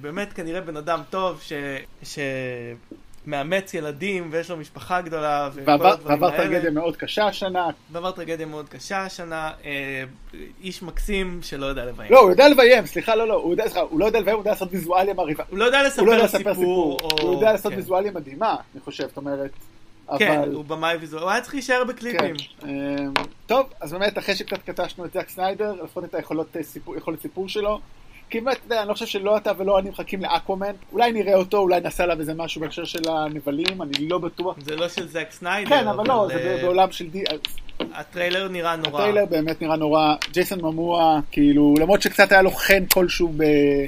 [0.00, 1.52] באמת כנראה בן אדם טוב, ש...
[2.02, 2.18] ש...
[3.26, 6.30] מאמץ ילדים ויש לו משפחה גדולה ועבר.
[6.36, 7.68] טרגדיה מאוד קשה השנה.
[7.92, 10.04] ועבר טרגדיה מאוד קשה השנה, אה,
[10.62, 12.12] איש מקסים שלא יודע לביים.
[12.12, 14.40] לא, הוא יודע לביים, סליחה, לא, לא, הוא יודע, סליחה, הוא לא יודע לביים, הוא
[14.40, 15.44] יודע לעשות ויזואליה מרהיבה.
[15.50, 16.98] הוא לא יודע הוא לא יודע לספר לספר סיפור.
[17.02, 17.78] או- הוא יודע לעשות כן.
[17.78, 19.50] ויזואליה מדהימה, אני חושב, זאת אומרת.
[20.18, 22.34] כן, אבל- הוא במאי ויזואל, הוא היה צריך להישאר בקליפים.
[22.60, 22.68] כן.
[22.68, 23.12] אמ,
[23.46, 27.48] טוב, אז באמת אחרי שקצת קטשנו את זאק סניידר, לפחות את היכולות אה, סיפור, סיפור
[27.48, 27.80] שלו,
[28.34, 32.04] יודע, אני לא חושב שלא אתה ולא אני מחכים לאקוומן, אולי נראה אותו, אולי נעשה
[32.04, 34.56] עליו איזה משהו בהקשר של הנבלים, אני לא בטוח.
[34.60, 35.70] זה לא של זק סניידר.
[35.70, 37.24] כן, אבל לא, אה, זה בעולם של די...
[37.94, 39.00] הטריילר נראה נורא.
[39.00, 43.32] הטריילר באמת נראה נורא, ג'ייסון ממוע, כאילו, למרות שקצת היה לו חן כלשהו.
[43.42, 43.86] אה,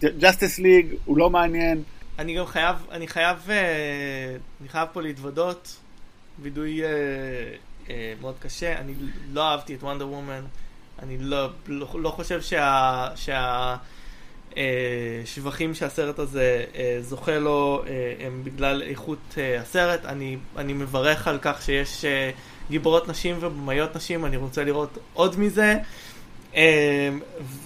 [0.00, 1.82] בג'סטיס ליג, הוא לא מעניין.
[2.18, 5.76] אני גם חייב, אני חייב, אה, אני חייב פה להתוודות,
[6.42, 6.88] וידוי אה,
[7.90, 8.94] אה, מאוד קשה, אני
[9.32, 10.44] לא אהבתי את וונדר וומן,
[11.02, 13.08] אני לא, לא, לא חושב שה...
[13.16, 13.76] שה
[14.56, 14.62] אה,
[15.24, 17.92] שבחים שהסרט הזה אה, זוכה לו אה,
[18.26, 20.04] הם בגלל איכות אה, הסרט.
[20.04, 22.30] אני, אני מברך על כך שיש אה,
[22.70, 25.76] גיבורות נשים ובמאיות נשים, אני רוצה לראות עוד מזה.
[26.56, 27.08] אה,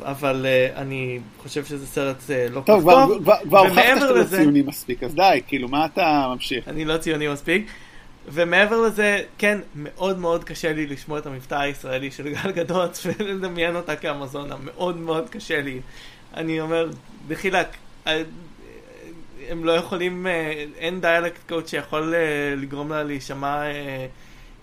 [0.03, 3.25] אבל אה, אני חושב שזה סרט אה, לא כל טוב, כך כבר- טוב.
[3.49, 6.69] כבר הוכחת שאתה לא ציוני מספיק, אז די, כאילו, מה אתה ממשיך?
[6.69, 7.67] אני לא ציוני מספיק.
[8.33, 13.77] ומעבר לזה, כן, מאוד מאוד קשה לי לשמוע את המבטא הישראלי של גל גדות ולדמיין
[13.77, 15.81] אותה כאמזונה, מאוד מאוד קשה לי.
[16.35, 16.91] אני אומר,
[17.29, 17.67] בחילק,
[18.07, 18.23] אה,
[19.49, 23.63] הם לא יכולים, אה, אין דיאלקט קוד שיכול אה, לגרום לה להישמע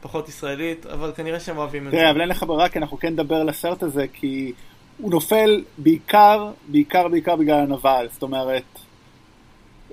[0.01, 1.97] פחות ישראלית, אבל כנראה שהם אוהבים את זה.
[1.97, 4.53] תראה, אבל אין לך ברירה, כי אנחנו כן נדבר על הסרט הזה, כי
[4.97, 8.63] הוא נופל בעיקר, בעיקר, בעיקר בגלל הנבל, זאת אומרת,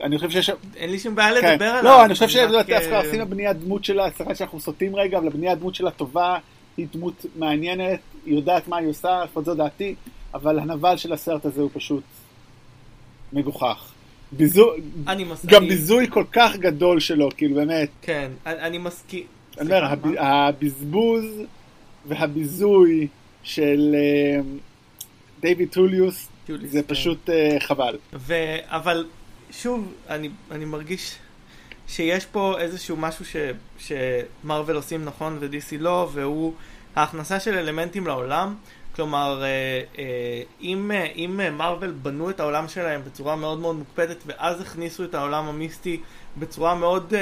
[0.02, 0.50] אני חושב שיש...
[0.76, 1.52] אין לי שום בעיה כן.
[1.52, 1.82] לדבר עליו.
[1.84, 5.26] לא, אני חושב רק, אה, שדווקא עושים הבניית דמות שלה, סליחה שאנחנו סוטים רגע, אבל
[5.26, 6.38] הבניית דמות שלה טובה,
[6.76, 9.94] היא דמות מעניינת, היא יודעת מה היא עושה, לפחות זו דעתי,
[10.34, 12.02] אבל הנבל של הסרט הזה הוא פשוט
[13.32, 13.90] מגוחך.
[14.32, 14.80] ביזוי,
[15.24, 15.46] מס...
[15.46, 19.22] גם אני- ביזוי כל כך גדול שלו, כאילו באמת, כן, אני אני מסכים.
[19.60, 20.14] אני אומר, הב-?
[20.18, 21.24] הבזבוז
[22.06, 23.08] והביזוי
[23.42, 24.40] של אה,
[25.40, 26.28] דיוויד טוליוס,
[26.64, 26.94] זה כן.
[26.94, 27.96] פשוט אה, חבל.
[28.14, 28.34] ו...
[28.66, 29.06] אבל
[29.62, 31.18] שוב, אני, אני מרגיש
[31.88, 33.36] שיש פה איזשהו משהו ש...
[33.78, 36.54] שמרוויל עושים נכון ו-DC לא, והוא
[36.96, 38.54] ההכנסה של אלמנטים לעולם.
[38.94, 39.48] כלומר, אה,
[39.98, 45.04] אה, אם, אה, אם מרוויל בנו את העולם שלהם בצורה מאוד מאוד מוקפדת, ואז הכניסו
[45.04, 46.00] את העולם המיסטי
[46.36, 47.12] בצורה מאוד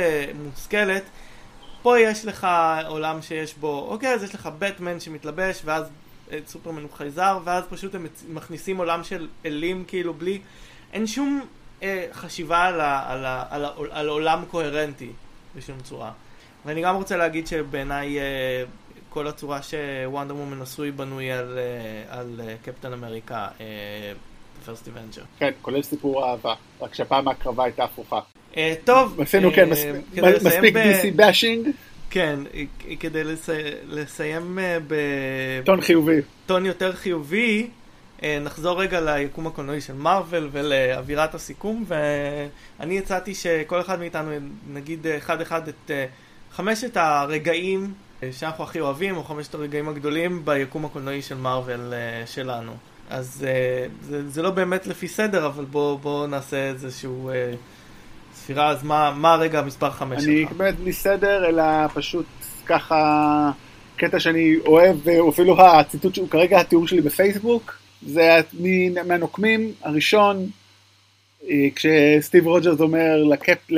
[0.44, 1.02] מושכלת,
[1.82, 2.46] פה יש לך
[2.86, 5.86] עולם שיש בו, אוקיי, אז יש לך בטמן שמתלבש, ואז
[6.46, 10.40] סופרמן הוא חייזר, ואז פשוט הם מכניסים עולם של אלים, כאילו, בלי...
[10.92, 11.40] אין שום
[11.82, 15.10] אה, חשיבה על, ה, על, ה, על, ה, על עולם קוהרנטי
[15.56, 16.10] בשום צורה.
[16.66, 18.24] ואני גם רוצה להגיד שבעיניי אה,
[19.08, 23.48] כל הצורה שוונדר וומן עשוי בנוי על, אה, על אה, קפטן אמריקה,
[24.66, 25.22] פרסט אבנג'ר.
[25.38, 28.20] כן, כולל סיפור אהבה, רק שהפעם ההקרבה הייתה הפוכה.
[28.56, 29.84] אה, טוב, עשינו אה, כן, מס-
[30.16, 31.68] לסיים מספיק ב- DC bashing,
[32.10, 32.62] כן, אה,
[33.00, 33.52] כדי לסי...
[33.88, 34.78] לסיים אה,
[35.64, 36.20] טון חיובי.
[36.44, 37.66] בטון יותר חיובי, אה,
[38.40, 44.30] נחזור רגע ליקום הקולנועי של מארוול ולאווירת הסיכום, ואני הצעתי שכל אחד מאיתנו
[44.72, 46.06] נגיד אה, אחד אחד את אה,
[46.52, 47.92] חמשת הרגעים
[48.22, 52.72] אה, שאנחנו הכי אוהבים, או חמשת הרגעים הגדולים ביקום הקולנועי של מארוול אה, שלנו.
[53.10, 57.52] אז אה, זה, זה לא באמת לפי סדר, אבל בואו בוא נעשה איזשהו אה,
[58.34, 60.52] ספירה, אז מה, מה הרגע המספר חמש אני שלך?
[60.52, 61.62] באמת בלי סדר, אלא
[61.94, 62.26] פשוט
[62.66, 63.50] ככה
[63.96, 68.40] קטע שאני אוהב, ואפילו הציטוט שהוא כרגע התיאור שלי בפייסבוק, זה
[69.06, 70.46] מהנוקמים הראשון,
[71.48, 73.70] אה, כשסטיב רוג'רס אומר לקפ...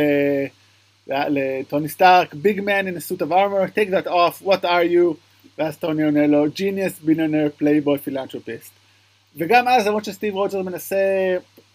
[1.07, 5.15] לטוני סטארק, big man in a suit of armor, take that off, what are you?
[5.59, 8.71] ואז טוני עונה לו, genius, billionaire, playboy, philanthropist.
[9.37, 10.97] וגם אז, למרות שסטיב רוג'ר מנסה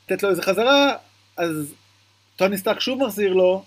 [0.05, 0.95] לתת לו איזה חזרה,
[1.37, 1.73] אז
[2.35, 3.63] טוני סטארק שוב מחזיר לו,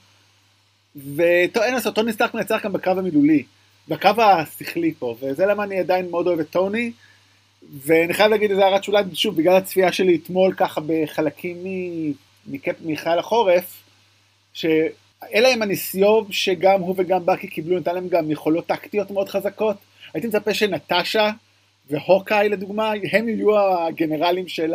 [0.97, 3.43] ואין לעשות, טוני סטארק מנצח גם בקרב המילולי,
[3.89, 6.93] בקרב השכלי פה, וזה למה אני עדיין מאוד אוהב את טוני,
[7.71, 11.57] ואני חייב להגיד איזה הערת שוליים, שוב, בגלל הצפייה שלי אתמול ככה בחלקים
[12.85, 13.83] מחייל החורף,
[14.53, 19.77] שאלה עם הניסיוב שגם הוא וגם בקי קיבלו, נתן להם גם יכולות טקטיות מאוד חזקות.
[20.15, 21.31] הייתי מצפה שנטשה
[21.91, 24.75] והוקאי לדוגמה, הם יהיו הגנרלים של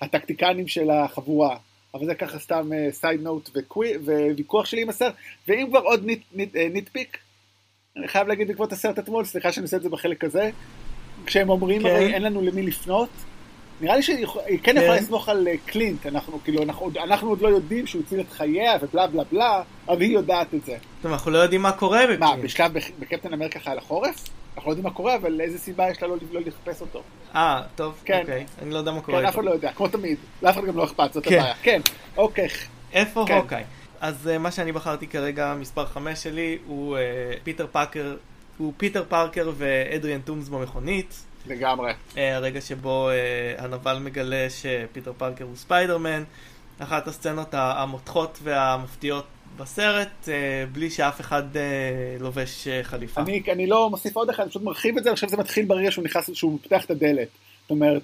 [0.00, 1.56] הטקטיקנים של החבורה.
[1.94, 3.50] אבל זה ככה סתם side uh, note
[4.34, 5.14] וויכוח שלי עם הסרט.
[5.48, 6.06] ואם כבר עוד
[6.72, 7.18] nitpick,
[7.96, 10.50] אני חייב להגיד בעקבות הסרט אתמול, סליחה שאני עושה את זה בחלק הזה,
[11.26, 11.88] כשהם אומרים, כן.
[11.88, 13.08] הרי אין לנו למי לפנות,
[13.80, 14.26] נראה לי שהיא
[14.62, 15.02] כן יכולה כן.
[15.02, 18.76] לסמוך על אה, קלינט, אנחנו כאילו, אנחנו, אנחנו עוד לא יודעים שהוא הציל את חייה
[18.82, 20.76] ובלה בלה בלה, אבל היא יודעת את זה.
[21.02, 22.20] טוב, אנחנו לא יודעים מה קורה בקלינט.
[22.20, 24.28] מה, בשלב בקפטן אמריקה חייל החורף?
[24.56, 27.02] אנחנו לא יודעים מה קורה, אבל איזה סיבה יש לה לא, לא לחפש אותו.
[27.34, 28.20] אה, טוב, כן.
[28.20, 29.20] אוקיי, אני לא יודע מה קורה.
[29.20, 31.38] כן, אף אחד לא יודע, כמו תמיד, לאף אחד גם לא אכפת, זאת כן.
[31.38, 31.54] הבעיה.
[31.62, 31.80] כן,
[32.16, 32.48] אוקיי.
[32.92, 33.36] איפה כן.
[33.36, 33.62] הוקאי?
[34.00, 37.00] אז uh, מה שאני בחרתי כרגע, מספר 5 שלי, הוא uh,
[37.44, 38.16] פיטר פארקר,
[38.60, 41.24] הוא פיטר פארקר ואדריאן טומס במכונית.
[41.46, 41.92] לגמרי.
[42.16, 43.14] אה, הרגע שבו אה,
[43.58, 46.22] הנבל מגלה שפיטר פארקר הוא ספיידרמן.
[46.78, 49.24] אחת הסצנות המותחות והמפתיעות
[49.56, 51.42] בסרט, אה, בלי שאף אחד
[52.20, 53.20] לובש חליפה.
[53.20, 55.64] אני, אני לא מוסיף עוד אחד, אני פשוט מרחיב את זה, אני חושב שזה מתחיל
[55.64, 57.28] ברגע שהוא נכנס, שהוא פותח את הדלת.
[57.62, 58.02] זאת אומרת,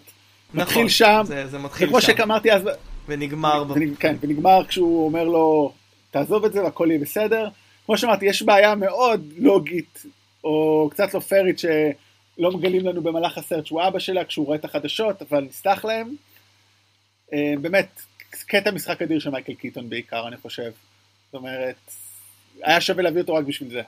[0.55, 2.63] נכון, מתחיל שם, זה, זה מתחיל וכמו שאמרתי אז,
[3.09, 3.65] ונגמר.
[3.69, 3.97] ונג, ב...
[3.97, 5.73] כן, ונגמר כשהוא אומר לו,
[6.11, 7.49] תעזוב את זה והכל יהיה בסדר.
[7.87, 10.07] כמו שאמרתי, יש בעיה מאוד לוגית,
[10.47, 11.61] או קצת לא פיירית,
[12.39, 16.15] לא מגלים לנו במהלך הסרט שהוא אבא שלה כשהוא רואה את החדשות, אבל נסלח להם.
[17.33, 20.71] אה, באמת, קטע משחק אדיר של מייקל קיטון בעיקר, אני חושב.
[21.27, 21.77] זאת אומרת,
[22.63, 23.83] היה שווה להביא אותו רק בשביל זה.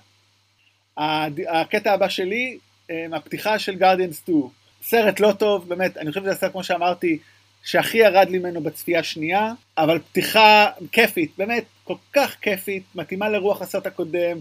[1.48, 2.58] הקטע הבא שלי,
[2.90, 4.42] אה, הפתיחה של גרדיאנס 2.
[4.82, 7.18] סרט לא טוב, באמת, אני חושב שזה הסרט, כמו שאמרתי,
[7.64, 13.62] שהכי ירד לי ממנו בצפייה שנייה, אבל פתיחה כיפית, באמת, כל כך כיפית, מתאימה לרוח
[13.62, 14.38] הסרט הקודם.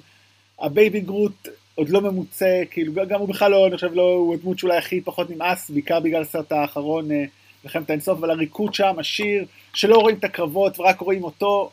[0.59, 1.47] הבייבי גרוט
[1.78, 5.02] עוד לא ממוצה, כאילו גם הוא בכלל לא, אני חושב, לא, הוא הדמות שאולי הכי
[5.02, 7.26] פחות נמאס, בעיקר בגלל הסרט האחרון, אה,
[7.64, 11.72] מלחמת האינסוף, אבל הריקוד שם, השיר, שלא רואים את הקרבות ורק רואים אותו,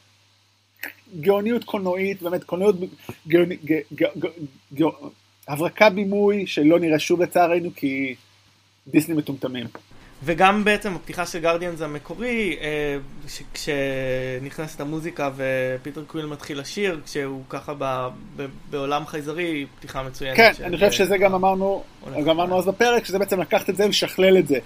[1.20, 2.76] גאוניות קולנועית, באמת קולנועיות,
[3.28, 4.28] גאוני, גא, גא, גא,
[4.74, 4.86] גא,
[5.48, 8.14] הברקה בימוי שלא נראה שוב לצערנו, כי
[8.86, 9.66] דיסני מטומטמים.
[10.24, 12.96] וגם בעצם הפתיחה של Guardians המקורי, אה,
[13.54, 20.36] כשנכנסת המוזיקה ופיטר קוויל מתחיל לשיר, כשהוא ככה ב, ב, בעולם חייזרי, פתיחה מצוינת.
[20.36, 21.82] כן, אני חושב שזה גם אמרנו,
[22.16, 24.58] גם אמרנו אז בפרק, שזה בעצם לקחת את זה ולשכלל את זה.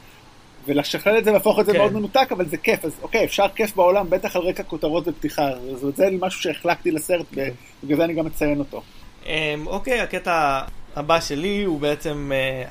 [0.66, 1.78] ולשכלל את זה ולהפוך את זה כן.
[1.78, 5.48] מאוד מנותק, אבל זה כיף, אז אוקיי, אפשר כיף בעולם, בטח על רקע כותרות ופתיחה,
[5.48, 7.50] אז זה משהו שהחלקתי לסרט, כן.
[7.82, 8.82] ובגלל זה אני גם מציין אותו.
[9.26, 9.32] אמ,
[9.66, 10.60] אוקיי, הקטע
[10.96, 12.64] הבא שלי הוא בעצם אה,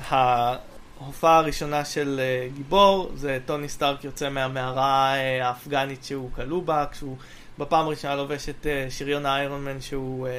[1.00, 6.84] ההופעה הראשונה של uh, גיבור, זה טוני סטארק יוצא מהמערה uh, האפגנית שהוא כלוא בה,
[6.92, 7.16] כשהוא
[7.58, 10.30] בפעם הראשונה לובש את uh, שריון האיירון מן שהוא, uh,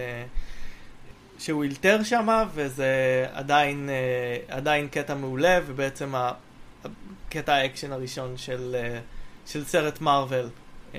[1.42, 9.52] שהוא אילתר שם, וזה עדיין, אה, עדיין קטע מעולה, ובעצם הקטע האקשן הראשון של, אה,
[9.52, 10.50] של סרט מארוול,
[10.94, 10.96] אה,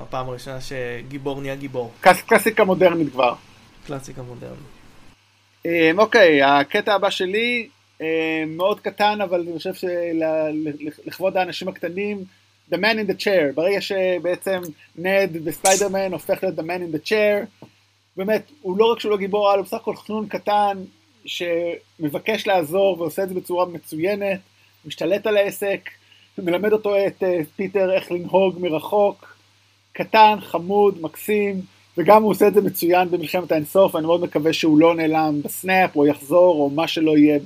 [0.00, 1.92] הפעם הראשונה שגיבור נהיה גיבור.
[2.00, 3.34] קלאס, קלאסיקה מודרנית כבר.
[3.86, 4.82] קלאסיקה מודרנית.
[5.98, 7.68] אוקיי, הקטע הבא שלי
[8.46, 12.24] מאוד קטן, אבל אני חושב שלכבוד האנשים הקטנים,
[12.72, 14.60] The Man in the Chair, ברגע שבעצם
[14.96, 17.66] נד מספיידרמן הופך להיות The Man in the Chair,
[18.16, 20.78] באמת, הוא לא רק שהוא לא גיבור על, הוא בסך הכל חנון קטן
[21.26, 24.40] שמבקש לעזור ועושה את זה בצורה מצוינת,
[24.84, 25.90] משתלט על העסק,
[26.38, 29.36] מלמד אותו את אה, פיטר איך לנהוג מרחוק,
[29.92, 31.60] קטן, חמוד, מקסים,
[31.98, 35.54] וגם הוא עושה את זה מצוין במלחמת האינסוף, אני מאוד מקווה שהוא לא נעלם ב
[35.54, 37.38] snap או יחזור או מה שלא יהיה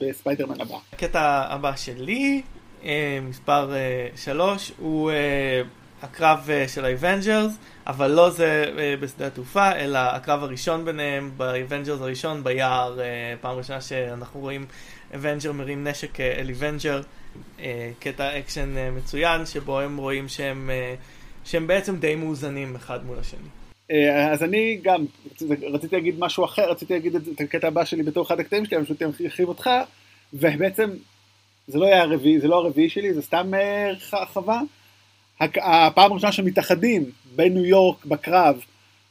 [0.00, 0.76] בספיידרמן הבא.
[0.92, 2.42] הקטע הבא שלי,
[2.84, 3.72] אה, מספר
[4.16, 5.62] 3, אה, הוא אה,
[6.02, 7.52] הקרב של ה Avengers,
[7.86, 8.64] אבל לא זה
[9.00, 12.98] בשדה התעופה, אלא הקרב הראשון ביניהם, ב Avengers הראשון ביער,
[13.40, 14.66] פעם ראשונה שאנחנו רואים
[15.14, 17.00] Avenger מרים נשק אל Avenger,
[17.98, 20.70] קטע אקשן מצוין, שבו הם רואים שהם,
[21.44, 23.48] שהם בעצם די מאוזנים אחד מול השני.
[23.90, 25.04] אה, אז אני גם
[25.72, 28.84] רציתי להגיד משהו אחר, רציתי להגיד את הקטע הבא שלי בתור אחד הקטעים שלי, אני
[28.84, 29.70] פשוט ארחיב אותך,
[30.34, 30.90] ובעצם
[31.68, 34.60] זה לא היה הרביעי, זה לא הרביעי שלי, זה סתם הרחבה.
[35.42, 37.04] אה, הפעם הראשונה שהם מתאחדים
[37.36, 38.60] בניו יורק בקרב,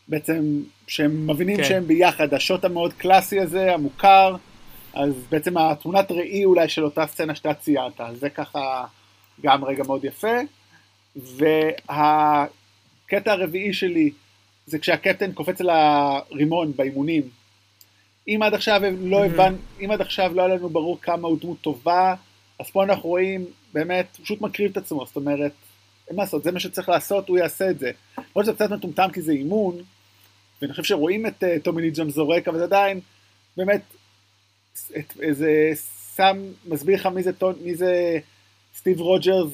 [0.08, 1.64] בעצם שהם מבינים כן.
[1.64, 4.36] שהם ביחד, השוט המאוד קלאסי הזה, המוכר,
[4.94, 8.86] אז בעצם התמונת ראי אולי של אותה סצנה שאתה ציינת, זה ככה
[9.42, 10.38] גם רגע מאוד יפה.
[11.16, 12.52] והקטע
[13.32, 14.12] הרביעי שלי,
[14.68, 17.30] זה כשהקפטן קופץ על הרימון באימונים.
[18.28, 19.56] אם עד עכשיו לא הבנ...
[19.82, 22.16] אם עד עכשיו לא היה לנו ברור כמה הוא דמות טובה,
[22.60, 25.52] אז פה אנחנו רואים, באמת, הוא פשוט מקריב את עצמו, זאת אומרת,
[26.08, 27.92] אין מה לעשות, זה מה שצריך לעשות, הוא יעשה את זה.
[28.18, 29.76] למרות שזה קצת מטומטם כי זה אימון,
[30.62, 33.00] ואני חושב שרואים את uh, טומי ליג'ון זורק, אבל זה עדיין,
[33.58, 33.82] באמת,
[35.22, 35.72] איזה
[36.16, 38.20] שם, מסביר לך מי זה, מי זה
[38.76, 39.52] סטיב רוג'רס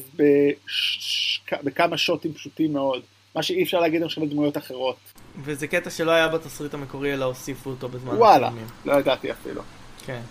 [1.63, 3.03] בכמה שוטים פשוטים מאוד.
[3.35, 4.95] מה שאי אפשר להגיד עכשיו על דמויות אחרות.
[5.43, 8.67] וזה קטע שלא היה בתסריט המקורי, אלא הוסיפו אותו בזמן וואלה, הצילומים.
[8.85, 9.61] לא ידעתי אפילו.
[10.05, 10.21] כן.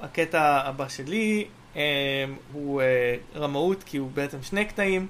[0.00, 1.44] הקטע הבא שלי
[1.76, 5.06] אה, הוא אה, רמאות, כי הוא בעצם שני קטעים,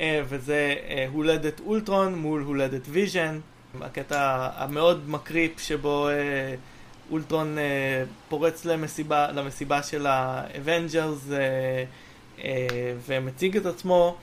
[0.00, 0.74] אה, וזה
[1.12, 3.40] הולדת אולטרון מול הולדת ויז'ן.
[3.80, 6.08] הקטע המאוד מקריפ שבו
[7.10, 7.56] אולטרון
[8.28, 11.28] פורץ למסיבה, למסיבה של ה Avengers
[13.06, 14.16] ומציג את עצמו.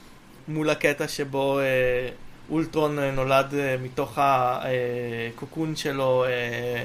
[0.54, 2.10] מול הקטע שבו אה,
[2.50, 6.84] אולטרון אה, נולד אה, מתוך הקוקון שלו אה,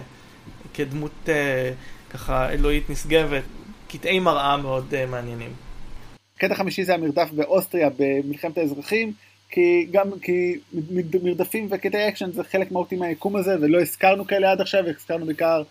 [0.75, 1.73] כדמות אה,
[2.11, 3.43] ככה אלוהית נשגבת.
[3.89, 5.51] קטעי מראה מאוד אה, מעניינים.
[6.39, 9.13] קטע חמישי זה המרדף באוסטריה במלחמת האזרחים,
[9.51, 10.59] כי גם כי
[11.23, 15.63] מרדפים וקטעי אקשן זה חלק מהותי מהיקום הזה, ולא הזכרנו כאלה עד עכשיו, הזכרנו בעיקר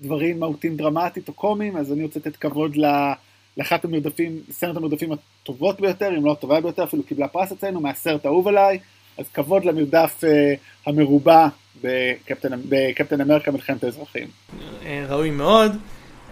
[0.00, 2.84] דברים מהותיים דרמטית או קומיים, אז אני רוצה לתת כבוד ל...
[3.56, 8.24] לאחת המרדפים, סרט המרדפים הטובות ביותר, אם לא הטובה ביותר, אפילו קיבלה פרס אצלנו, מהסרט
[8.24, 8.78] האהוב עליי,
[9.18, 10.54] אז כבוד למרדף אה,
[10.86, 11.48] המרובע
[11.82, 14.28] בקפטן, בקפטן אמריקה מלחמת האזרחים.
[14.86, 15.72] אה, ראוי מאוד.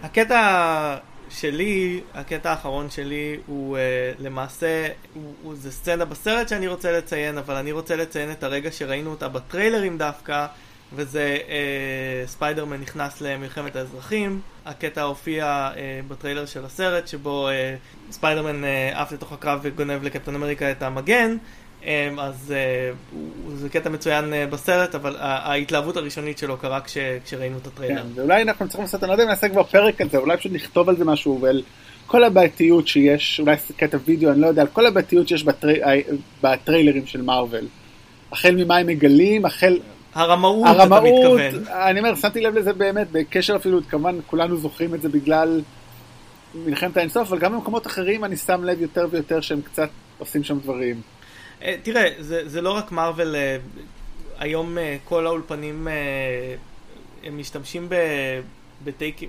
[0.03, 0.97] הקטע
[1.31, 7.39] שלי, הקטע האחרון שלי הוא אה, למעשה, הוא, הוא, זה סצנה בסרט שאני רוצה לציין,
[7.39, 10.47] אבל אני רוצה לציין את הרגע שראינו אותה בטריילרים דווקא.
[10.95, 14.40] וזה אה, ספיידרמן נכנס למלחמת האזרחים.
[14.66, 17.74] הקטע הופיע אה, בטריילר של הסרט, שבו אה,
[18.11, 21.36] ספיידרמן אה, עף לתוך הקרב וגונב לקפטן אמריקה את המגן.
[21.84, 22.90] אה, אז אה,
[23.55, 28.03] זה קטע מצוין אה, בסרט, אבל ההתלהבות הראשונית שלו קרה כש, כשראינו את הטריילר.
[28.03, 30.36] כן, ואולי אנחנו צריכים לעשות, אני לא יודע אם נעשה כבר פרק על זה, אולי
[30.36, 31.62] פשוט נכתוב על זה משהו, ועל
[32.07, 36.01] כל הבעייתיות שיש, אולי קטע וידאו, אני לא יודע, על כל הבעייתיות שיש בטרי, אה,
[36.43, 37.66] בטריילרים של מארוול.
[38.32, 39.78] החל ממה הם מגלים, החל...
[40.15, 41.67] הרמאות, הרמאות אתה מתכוון.
[41.69, 45.63] אני אומר, שמתי לב לזה באמת, בקשר אפילו, כמובן כולנו זוכרים את זה בגלל
[46.55, 49.89] מלחמת האינסוף, אבל גם במקומות אחרים אני שם לב יותר ויותר שהם קצת
[50.19, 51.01] עושים שם דברים.
[51.63, 53.57] אה, תראה, זה, זה לא רק מארוול, אה,
[54.39, 55.89] היום אה, כל האולפנים
[57.25, 57.89] הם משתמשים
[58.85, 59.29] בטייקים,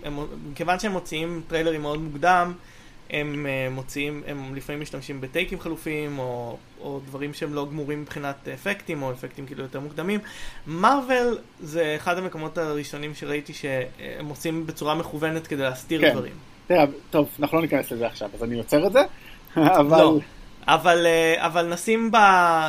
[0.52, 2.54] מכיוון שהם מוציאים טריילרים מאוד מוקדם,
[3.10, 9.04] הם מוציאים, הם לפעמים משתמשים בטייקים חלופיים, או, או דברים שהם לא גמורים מבחינת אפקטים,
[9.04, 10.20] או אפקטים כאילו יותר מוקדמים.
[10.68, 16.12] מרוויל זה אחד המקומות הראשונים שראיתי שהם עושים בצורה מכוונת כדי להסתיר כן.
[16.12, 16.34] דברים.
[16.68, 19.00] תראה, טוב, אנחנו לא ניכנס לזה עכשיו, אז אני עוצר את זה,
[19.56, 20.02] אבל...
[20.02, 20.20] לא.
[20.68, 22.18] אבל, אה, אבל נשים, ב,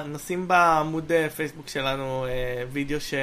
[0.09, 2.27] נשים בעמוד אה, פייסבוק שלנו
[2.73, 3.15] וידאו ש,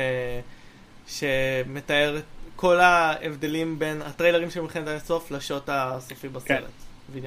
[1.08, 2.24] שמתאר את
[2.56, 6.48] כל ההבדלים בין הטריילרים של מלחמת הסוף לשוט הסופי בסרט.
[6.48, 6.64] כן.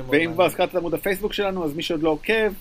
[0.08, 2.52] ואם כבר הזכרת את עמוד הפייסבוק שלנו, אז מי שעוד לא עוקב,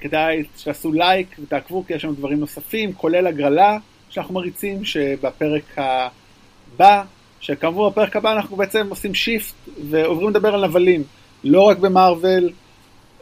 [0.00, 3.78] כדאי שתעשו לייק ותעקבו, כי יש לנו דברים נוספים, כולל הגרלה
[4.10, 7.02] שאנחנו מריצים, שבפרק הבא,
[7.40, 9.54] שכמובן בפרק הבא אנחנו בעצם עושים shift
[9.90, 11.02] ועוברים לדבר על נבלים,
[11.44, 12.50] לא רק במארוול,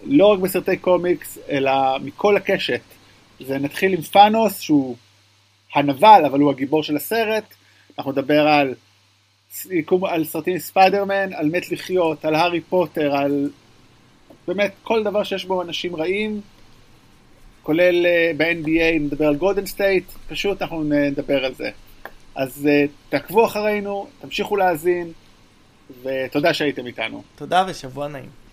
[0.02, 2.80] לא רק בסרטי קומיקס, אלא מכל הקשת.
[3.46, 4.96] זה נתחיל עם תאנוס, שהוא
[5.74, 7.44] הנבל, אבל הוא הגיבור של הסרט.
[7.98, 8.74] אנחנו נדבר על
[10.02, 13.50] על סרטים ספיידרמן, על מת לחיות, על הארי פוטר, על
[14.48, 16.40] באמת כל דבר שיש בו אנשים רעים,
[17.62, 21.70] כולל אה, ב-NBA, נדבר על גולדן סטייט, פשוט אנחנו נדבר על זה.
[22.34, 25.12] אז אה, תעקבו אחרינו, תמשיכו להאזין,
[26.02, 27.22] ותודה שהייתם איתנו.
[27.36, 28.39] תודה ושבוע נעים.